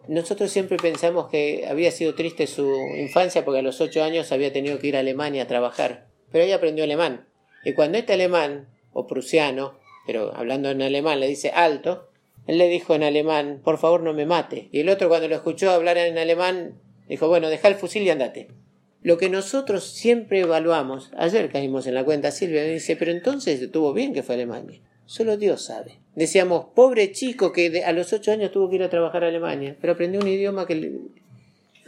nosotros 0.07 0.51
siempre 0.51 0.77
pensamos 0.77 1.29
que 1.29 1.65
había 1.67 1.91
sido 1.91 2.15
triste 2.15 2.47
su 2.47 2.71
infancia 2.97 3.43
porque 3.43 3.59
a 3.59 3.63
los 3.63 3.81
ocho 3.81 4.03
años 4.03 4.31
había 4.31 4.53
tenido 4.53 4.79
que 4.79 4.87
ir 4.87 4.95
a 4.95 4.99
Alemania 4.99 5.43
a 5.43 5.47
trabajar, 5.47 6.07
pero 6.31 6.43
ahí 6.43 6.51
aprendió 6.51 6.83
alemán. 6.83 7.27
Y 7.65 7.73
cuando 7.73 7.97
este 7.97 8.13
alemán, 8.13 8.69
o 8.93 9.07
prusiano, 9.07 9.77
pero 10.05 10.33
hablando 10.35 10.69
en 10.69 10.81
alemán, 10.81 11.19
le 11.19 11.27
dice 11.27 11.51
alto, 11.53 12.08
él 12.49 12.57
le 12.57 12.67
dijo 12.67 12.95
en 12.95 13.03
alemán, 13.03 13.61
por 13.63 13.77
favor 13.77 14.01
no 14.01 14.11
me 14.11 14.25
mate. 14.25 14.69
Y 14.71 14.79
el 14.79 14.89
otro 14.89 15.07
cuando 15.07 15.27
lo 15.27 15.35
escuchó 15.35 15.69
hablar 15.69 15.99
en 15.99 16.17
alemán, 16.17 16.79
dijo, 17.07 17.27
bueno, 17.27 17.47
deja 17.47 17.67
el 17.67 17.75
fusil 17.75 18.01
y 18.01 18.09
andate. 18.09 18.47
Lo 19.03 19.19
que 19.19 19.29
nosotros 19.29 19.83
siempre 19.83 20.39
evaluamos, 20.39 21.11
ayer 21.15 21.51
caímos 21.51 21.85
en 21.85 21.93
la 21.93 22.03
cuenta, 22.03 22.31
Silvia 22.31 22.63
me 22.63 22.71
dice, 22.71 22.95
pero 22.95 23.11
entonces 23.11 23.61
estuvo 23.61 23.93
bien 23.93 24.15
que 24.15 24.23
fue 24.23 24.33
a 24.33 24.37
Alemania. 24.37 24.81
Solo 25.05 25.37
Dios 25.37 25.61
sabe. 25.61 25.99
Decíamos, 26.15 26.65
pobre 26.73 27.11
chico 27.11 27.51
que 27.51 27.83
a 27.85 27.91
los 27.91 28.11
ocho 28.13 28.31
años 28.31 28.51
tuvo 28.51 28.67
que 28.67 28.77
ir 28.77 28.83
a 28.83 28.89
trabajar 28.89 29.23
a 29.23 29.27
Alemania, 29.27 29.77
pero 29.79 29.93
aprendió 29.93 30.19
un 30.19 30.27
idioma 30.27 30.65
que 30.65 30.73
le... 30.73 30.91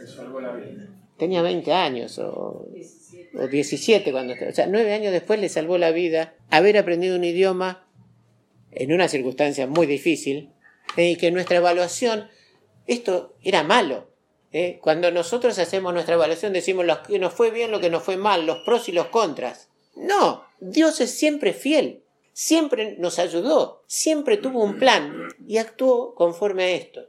salvó 0.06 0.40
la 0.40 0.54
vida. 0.54 0.86
Tenía 1.18 1.42
20 1.42 1.72
años 1.72 2.20
o, 2.20 2.68
17. 2.72 3.36
o 3.36 3.48
17 3.48 4.12
cuando... 4.12 4.34
O 4.34 4.52
sea, 4.52 4.68
nueve 4.68 4.92
años 4.92 5.12
después 5.12 5.40
le 5.40 5.48
salvó 5.48 5.76
la 5.76 5.90
vida 5.90 6.34
haber 6.50 6.78
aprendido 6.78 7.16
un 7.16 7.24
idioma 7.24 7.84
en 8.72 8.92
una 8.92 9.08
circunstancia 9.08 9.66
muy 9.66 9.86
difícil 9.86 10.50
eh, 10.96 11.10
y 11.10 11.16
que 11.16 11.30
nuestra 11.30 11.56
evaluación, 11.56 12.28
esto 12.86 13.34
era 13.42 13.62
malo, 13.62 14.08
¿eh? 14.52 14.78
Cuando 14.82 15.10
nosotros 15.10 15.58
hacemos 15.58 15.92
nuestra 15.92 16.14
evaluación 16.14 16.52
decimos 16.52 16.84
lo 16.84 17.02
que 17.02 17.18
nos 17.18 17.32
fue 17.32 17.50
bien, 17.50 17.70
lo 17.70 17.80
que 17.80 17.90
nos 17.90 18.02
fue 18.02 18.16
mal, 18.16 18.46
los 18.46 18.58
pros 18.64 18.88
y 18.88 18.92
los 18.92 19.06
contras. 19.06 19.68
No, 19.94 20.44
Dios 20.60 21.00
es 21.00 21.10
siempre 21.10 21.52
fiel, 21.52 22.02
siempre 22.32 22.96
nos 22.98 23.18
ayudó, 23.18 23.84
siempre 23.86 24.36
tuvo 24.36 24.62
un 24.62 24.78
plan 24.78 25.28
y 25.46 25.58
actuó 25.58 26.14
conforme 26.14 26.64
a 26.64 26.70
esto. 26.70 27.08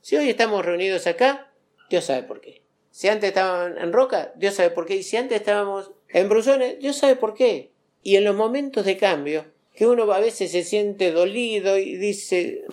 Si 0.00 0.16
hoy 0.16 0.30
estamos 0.30 0.64
reunidos 0.64 1.06
acá, 1.06 1.52
Dios 1.90 2.04
sabe 2.04 2.22
por 2.22 2.40
qué. 2.40 2.62
Si 2.90 3.08
antes 3.08 3.28
estaban 3.28 3.78
en 3.78 3.92
Roca, 3.92 4.32
Dios 4.36 4.54
sabe 4.54 4.70
por 4.70 4.86
qué. 4.86 4.96
Y 4.96 5.02
si 5.02 5.16
antes 5.16 5.38
estábamos 5.38 5.92
en 6.08 6.28
Brusones, 6.28 6.78
Dios 6.80 6.96
sabe 6.96 7.16
por 7.16 7.34
qué. 7.34 7.72
Y 8.02 8.16
en 8.16 8.24
los 8.24 8.34
momentos 8.34 8.84
de 8.84 8.96
cambio, 8.96 9.44
que 9.78 9.86
uno 9.86 10.12
a 10.12 10.18
veces 10.18 10.50
se 10.50 10.64
siente 10.64 11.12
dolido 11.12 11.78
y 11.78 11.96
dice, 11.98 12.64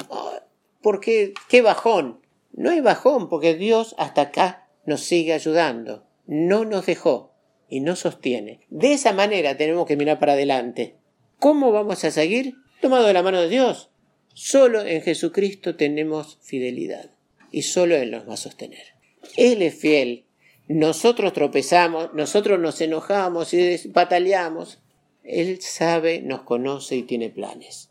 ¿por 0.82 1.00
qué? 1.00 1.36
¿Qué 1.48 1.62
bajón? 1.62 2.20
No 2.52 2.72
hay 2.72 2.82
bajón 2.82 3.30
porque 3.30 3.54
Dios 3.54 3.94
hasta 4.00 4.22
acá 4.22 4.68
nos 4.88 5.02
sigue 5.02 5.34
ayudando. 5.34 6.08
No 6.26 6.66
nos 6.66 6.88
dejó 6.88 7.36
y 7.70 7.82
nos 7.82 8.00
sostiene. 8.00 8.62
De 8.72 8.94
esa 8.94 9.14
manera 9.14 9.56
tenemos 9.56 9.86
que 9.86 9.98
mirar 9.98 10.18
para 10.18 10.34
adelante. 10.34 10.96
¿Cómo 11.38 11.72
vamos 11.72 12.04
a 12.04 12.10
seguir? 12.10 12.56
Tomado 12.82 13.06
de 13.06 13.14
la 13.14 13.22
mano 13.22 13.40
de 13.40 13.50
Dios. 13.50 13.92
Solo 14.34 14.84
en 14.84 15.04
Jesucristo 15.04 15.76
tenemos 15.76 16.40
fidelidad 16.42 17.12
y 17.52 17.62
solo 17.62 17.96
Él 17.96 18.10
nos 18.10 18.28
va 18.28 18.34
a 18.34 18.38
sostener. 18.38 18.96
Él 19.38 19.62
es 19.62 19.76
fiel. 19.76 20.26
Nosotros 20.68 21.34
tropezamos, 21.34 22.16
nosotros 22.16 22.60
nos 22.60 22.82
enojamos 22.82 23.54
y 23.54 23.90
bataleamos. 23.90 24.82
Él 25.26 25.62
sabe, 25.62 26.22
nos 26.22 26.42
conoce 26.42 26.96
y 26.96 27.04
tiene 27.04 27.30
planes. 27.30 27.90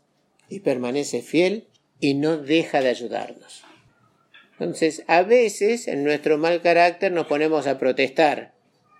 Y 0.49 0.61
permanece 0.61 1.21
fiel 1.21 1.67
y 1.99 2.13
no 2.13 2.37
deja 2.37 2.81
de 2.81 2.89
ayudarnos. 2.89 3.63
Entonces, 4.53 5.03
a 5.07 5.23
veces 5.23 5.87
en 5.87 6.03
nuestro 6.03 6.37
mal 6.37 6.61
carácter 6.61 7.11
nos 7.11 7.27
ponemos 7.27 7.67
a 7.67 7.77
protestar 7.77 8.53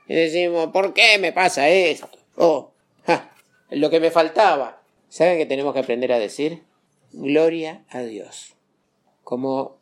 y 0.07 0.13
decimos, 0.13 0.71
¿por 0.71 0.93
qué 0.93 1.17
me 1.17 1.31
pasa 1.31 1.69
esto? 1.69 2.09
Oh, 2.35 2.73
lo 3.69 3.89
que 3.89 3.99
me 3.99 4.11
faltaba. 4.11 4.81
¿Saben 5.09 5.37
qué 5.37 5.45
tenemos 5.45 5.73
que 5.73 5.79
aprender 5.79 6.11
a 6.11 6.19
decir? 6.19 6.63
Gloria 7.13 7.85
a 7.89 8.01
Dios. 8.01 8.55
Como, 9.23 9.77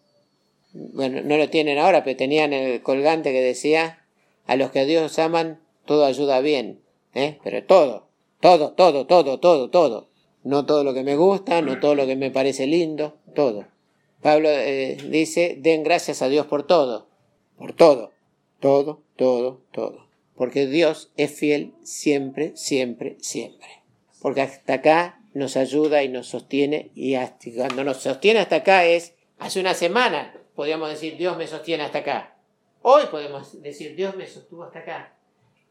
bueno, 0.73 1.21
no 1.23 1.37
lo 1.37 1.49
tienen 1.49 1.79
ahora, 1.79 2.03
pero 2.03 2.15
tenían 2.15 2.53
el 2.53 2.81
colgante 2.81 3.31
que 3.31 3.41
decía, 3.41 4.05
a 4.45 4.55
los 4.55 4.71
que 4.71 4.81
a 4.81 4.85
Dios 4.85 5.17
aman, 5.19 5.59
todo 5.85 6.05
ayuda 6.05 6.39
bien. 6.39 6.81
¿eh? 7.15 7.39
Pero 7.43 7.63
todo, 7.63 8.07
todo, 8.43 8.73
todo, 8.73 9.07
todo, 9.07 9.39
todo, 9.39 9.69
todo. 9.69 10.09
No 10.43 10.65
todo 10.65 10.83
lo 10.83 10.93
que 10.93 11.03
me 11.03 11.15
gusta, 11.15 11.61
no 11.61 11.79
todo 11.79 11.95
lo 11.95 12.05
que 12.05 12.17
me 12.17 12.29
parece 12.29 12.67
lindo, 12.67 13.17
todo. 13.33 13.67
Pablo 14.21 14.49
eh, 14.49 14.97
dice, 15.09 15.55
den 15.59 15.83
gracias 15.83 16.21
a 16.21 16.27
Dios 16.27 16.45
por 16.47 16.67
todo, 16.67 17.07
por 17.57 17.71
todo, 17.71 18.11
todo, 18.59 19.01
todo, 19.15 19.61
todo. 19.71 20.07
Porque 20.35 20.67
Dios 20.67 21.13
es 21.15 21.31
fiel 21.31 21.73
siempre, 21.83 22.51
siempre, 22.57 23.15
siempre. 23.21 23.69
Porque 24.21 24.41
hasta 24.41 24.73
acá 24.73 25.21
nos 25.33 25.55
ayuda 25.55 26.03
y 26.03 26.09
nos 26.09 26.27
sostiene 26.27 26.91
y 26.95 27.15
cuando 27.55 27.85
nos 27.85 27.97
sostiene 27.97 28.41
hasta 28.41 28.57
acá 28.57 28.83
es, 28.83 29.13
hace 29.39 29.61
una 29.61 29.73
semana 29.73 30.35
podríamos 30.53 30.89
decir, 30.89 31.15
Dios 31.15 31.37
me 31.37 31.47
sostiene 31.47 31.83
hasta 31.83 31.99
acá. 31.99 32.35
Hoy 32.81 33.03
podemos 33.09 33.61
decir, 33.61 33.95
Dios 33.95 34.17
me 34.17 34.27
sostuvo 34.27 34.65
hasta 34.65 34.79
acá. 34.79 35.15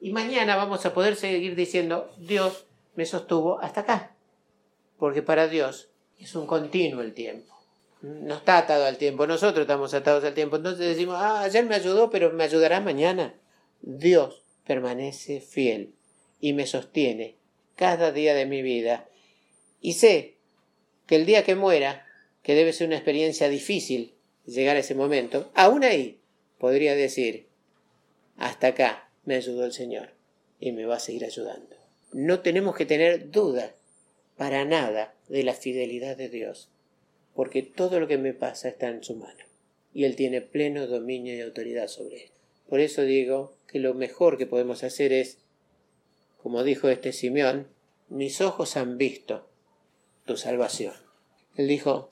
Y 0.03 0.13
mañana 0.13 0.57
vamos 0.57 0.85
a 0.85 0.93
poder 0.93 1.17
seguir 1.17 1.57
diciendo, 1.57 2.13
Dios 2.19 2.67
me 2.95 3.07
sostuvo 3.07 3.59
hasta 3.61 3.81
acá. 3.81 4.17
Porque 4.99 5.23
para 5.23 5.49
Dios 5.49 5.89
es 6.19 6.35
un 6.35 6.47
continuo 6.47 7.01
el 7.01 7.15
tiempo 7.15 7.53
no 8.03 8.35
está 8.35 8.59
atado 8.59 8.85
al 8.85 8.99
tiempo, 8.99 9.27
nosotros 9.27 9.63
estamos 9.63 9.95
atados 9.95 10.25
al 10.25 10.35
tiempo. 10.35 10.57
Entonces 10.57 10.87
decimos, 10.87 11.17
ah, 11.19 11.43
ayer 11.43 11.65
me 11.65 11.77
ayudó, 11.77 12.11
pero 12.11 12.33
me 12.33 12.45
ayudará 12.45 12.81
mañana. 12.81 13.35
Dios 13.81 14.43
permanece 14.67 15.41
fiel 15.41 15.95
y 16.41 16.53
me 16.53 16.67
sostiene 16.67 17.37
cada 17.77 18.13
día 18.13 18.35
de 18.35 18.47
mi 18.47 18.63
vida. 18.63 19.09
Y 19.81 19.95
sé 19.95 20.37
que 21.07 21.17
el 21.17 21.27
día 21.27 21.45
que 21.45 21.55
muera, 21.55 22.07
que 22.43 22.55
debe 22.55 22.73
ser 22.73 22.89
una 22.89 22.97
experiencia 22.97 23.49
difícil 23.49 24.15
llegar 24.47 24.77
a 24.77 24.81
ese 24.81 24.97
momento, 24.97 25.51
aún 25.55 25.85
ahí 25.85 26.21
podría 26.59 26.97
decir, 26.97 27.49
hasta 28.37 28.69
acá 28.69 29.09
me 29.25 29.37
ayudó 29.37 29.65
el 29.65 29.73
Señor 29.73 30.11
y 30.61 30.73
me 30.73 30.85
va 30.85 30.97
a 30.97 31.01
seguir 31.01 31.25
ayudando. 31.25 31.77
No 32.13 32.41
tenemos 32.41 32.77
que 32.77 32.87
tener 32.87 33.31
duda 33.31 33.75
para 34.37 34.65
nada 34.65 35.15
de 35.29 35.43
la 35.43 35.55
fidelidad 35.55 36.17
de 36.17 36.29
Dios 36.29 36.69
porque 37.35 37.63
todo 37.63 38.01
lo 38.01 38.09
que 38.09 38.19
me 38.19 38.35
pasa 38.35 38.69
está 38.69 38.89
en 38.89 39.03
su 39.03 39.17
mano. 39.17 39.45
y 39.95 40.05
Él 40.05 40.17
tiene 40.17 40.41
pleno 40.41 40.87
dominio 40.87 41.35
y 41.37 41.43
autoridad 41.43 41.87
sobre 41.87 42.25
esto. 42.25 42.39
Por 42.67 42.81
eso 42.81 43.03
digo 43.03 43.59
que 43.67 43.79
lo 43.79 43.93
mejor 43.93 44.39
que 44.39 44.47
podemos 44.47 44.85
hacer 44.85 45.13
es, 45.13 45.37
como 46.43 46.65
dijo 46.65 46.89
este 46.89 47.13
Simeón, 47.13 47.69
mis 48.09 48.41
ojos 48.41 48.79
han 48.79 48.97
visto 48.97 49.51
tu 50.25 50.39
salvación. 50.39 50.95
Él 51.57 51.69
dijo, 51.69 52.09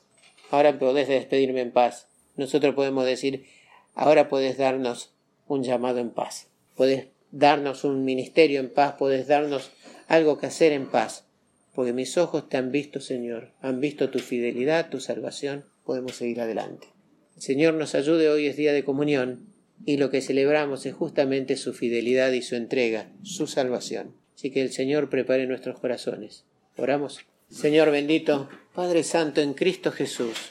ahora 0.50 0.78
podés 0.78 1.08
despedirme 1.08 1.62
en 1.62 1.72
paz. 1.72 2.08
Nosotros 2.36 2.74
podemos 2.74 3.06
decir, 3.06 3.46
ahora 3.94 4.28
puedes 4.28 4.58
darnos 4.58 5.14
un 5.48 5.62
llamado 5.62 6.00
en 6.00 6.10
paz. 6.10 6.49
Puedes 6.80 7.08
darnos 7.30 7.84
un 7.84 8.06
ministerio 8.06 8.58
en 8.58 8.70
paz, 8.70 8.94
puedes 8.98 9.26
darnos 9.26 9.70
algo 10.08 10.38
que 10.38 10.46
hacer 10.46 10.72
en 10.72 10.86
paz. 10.86 11.26
Porque 11.74 11.92
mis 11.92 12.16
ojos 12.16 12.48
te 12.48 12.56
han 12.56 12.72
visto, 12.72 13.00
Señor, 13.00 13.50
han 13.60 13.80
visto 13.80 14.08
tu 14.08 14.18
fidelidad, 14.18 14.88
tu 14.88 14.98
salvación. 14.98 15.66
Podemos 15.84 16.14
seguir 16.14 16.40
adelante. 16.40 16.86
El 17.36 17.42
Señor 17.42 17.74
nos 17.74 17.94
ayude, 17.94 18.30
hoy 18.30 18.46
es 18.46 18.56
día 18.56 18.72
de 18.72 18.82
comunión 18.82 19.52
y 19.84 19.98
lo 19.98 20.08
que 20.08 20.22
celebramos 20.22 20.86
es 20.86 20.94
justamente 20.94 21.58
su 21.58 21.74
fidelidad 21.74 22.32
y 22.32 22.40
su 22.40 22.56
entrega, 22.56 23.12
su 23.24 23.46
salvación. 23.46 24.14
Así 24.34 24.50
que 24.50 24.62
el 24.62 24.72
Señor 24.72 25.10
prepare 25.10 25.46
nuestros 25.46 25.78
corazones. 25.78 26.46
Oramos. 26.78 27.20
Señor 27.50 27.90
bendito, 27.90 28.48
Padre 28.74 29.02
Santo 29.02 29.42
en 29.42 29.52
Cristo 29.52 29.92
Jesús, 29.92 30.50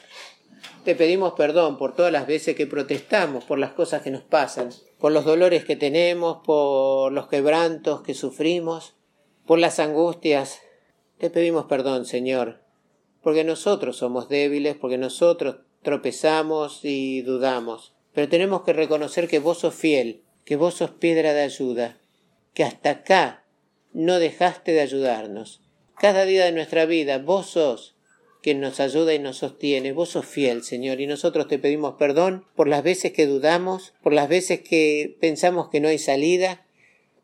te 0.84 0.94
pedimos 0.94 1.32
perdón 1.32 1.76
por 1.76 1.96
todas 1.96 2.12
las 2.12 2.28
veces 2.28 2.54
que 2.54 2.68
protestamos 2.68 3.42
por 3.42 3.58
las 3.58 3.72
cosas 3.72 4.02
que 4.02 4.12
nos 4.12 4.22
pasan, 4.22 4.70
por 5.00 5.12
los 5.12 5.24
dolores 5.24 5.64
que 5.64 5.76
tenemos, 5.76 6.38
por 6.44 7.10
los 7.12 7.26
quebrantos 7.26 8.02
que 8.02 8.12
sufrimos, 8.12 8.94
por 9.46 9.58
las 9.58 9.80
angustias. 9.80 10.60
Te 11.18 11.30
pedimos 11.30 11.64
perdón, 11.64 12.04
Señor, 12.04 12.60
porque 13.22 13.42
nosotros 13.42 13.96
somos 13.96 14.28
débiles, 14.28 14.76
porque 14.76 14.98
nosotros 14.98 15.56
tropezamos 15.82 16.84
y 16.84 17.22
dudamos. 17.22 17.94
Pero 18.12 18.28
tenemos 18.28 18.62
que 18.62 18.74
reconocer 18.74 19.26
que 19.26 19.38
vos 19.38 19.58
sos 19.58 19.74
fiel, 19.74 20.22
que 20.44 20.56
vos 20.56 20.74
sos 20.74 20.90
piedra 20.90 21.32
de 21.32 21.42
ayuda, 21.42 21.98
que 22.52 22.64
hasta 22.64 22.90
acá 22.90 23.46
no 23.92 24.18
dejaste 24.18 24.72
de 24.72 24.80
ayudarnos. 24.80 25.62
Cada 25.98 26.26
día 26.26 26.44
de 26.44 26.52
nuestra 26.52 26.84
vida 26.84 27.18
vos 27.18 27.46
sos 27.46 27.96
quien 28.42 28.60
nos 28.60 28.80
ayuda 28.80 29.14
y 29.14 29.18
nos 29.18 29.38
sostiene. 29.38 29.92
Vos 29.92 30.10
sos 30.10 30.26
fiel, 30.26 30.62
Señor, 30.62 31.00
y 31.00 31.06
nosotros 31.06 31.48
te 31.48 31.58
pedimos 31.58 31.96
perdón 31.98 32.44
por 32.56 32.68
las 32.68 32.82
veces 32.82 33.12
que 33.12 33.26
dudamos, 33.26 33.92
por 34.02 34.12
las 34.12 34.28
veces 34.28 34.60
que 34.60 35.16
pensamos 35.20 35.68
que 35.68 35.80
no 35.80 35.88
hay 35.88 35.98
salida, 35.98 36.64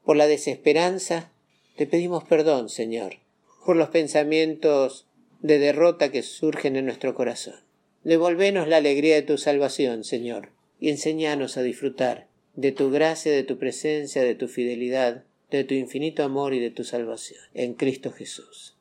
por 0.05 0.17
la 0.17 0.27
desesperanza. 0.27 1.33
Te 1.77 1.87
pedimos 1.87 2.25
perdón, 2.25 2.69
Señor, 2.69 3.17
por 3.65 3.77
los 3.77 3.91
pensamientos 3.91 5.07
de 5.41 5.59
derrota 5.59 6.11
que 6.11 6.23
surgen 6.23 6.77
en 6.77 6.87
nuestro 6.87 7.15
corazón. 7.15 7.57
Devolvenos 8.05 8.69
la 8.69 8.77
alegría 8.77 9.17
de 9.17 9.23
tu 9.23 9.37
salvación, 9.37 10.05
Señor, 10.05 10.51
y 10.79 10.91
enséñanos 10.91 11.57
a 11.57 11.63
disfrutar 11.63 12.29
de 12.55 12.73
tu 12.73 12.91
gracia, 12.91 13.33
de 13.33 13.45
tu 13.45 13.59
presencia, 13.59 14.23
de 14.23 14.35
tu 14.35 14.49
fidelidad, 14.49 15.25
de 15.51 15.65
tu 15.65 15.75
infinito 15.75 16.23
amor 16.23 16.55
y 16.55 16.61
de 16.61 16.71
tu 16.71 16.85
salvación. 16.85 17.41
En 17.55 17.75
Cristo 17.75 18.13
Jesús. 18.13 18.77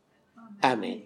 Amén. 0.62 1.04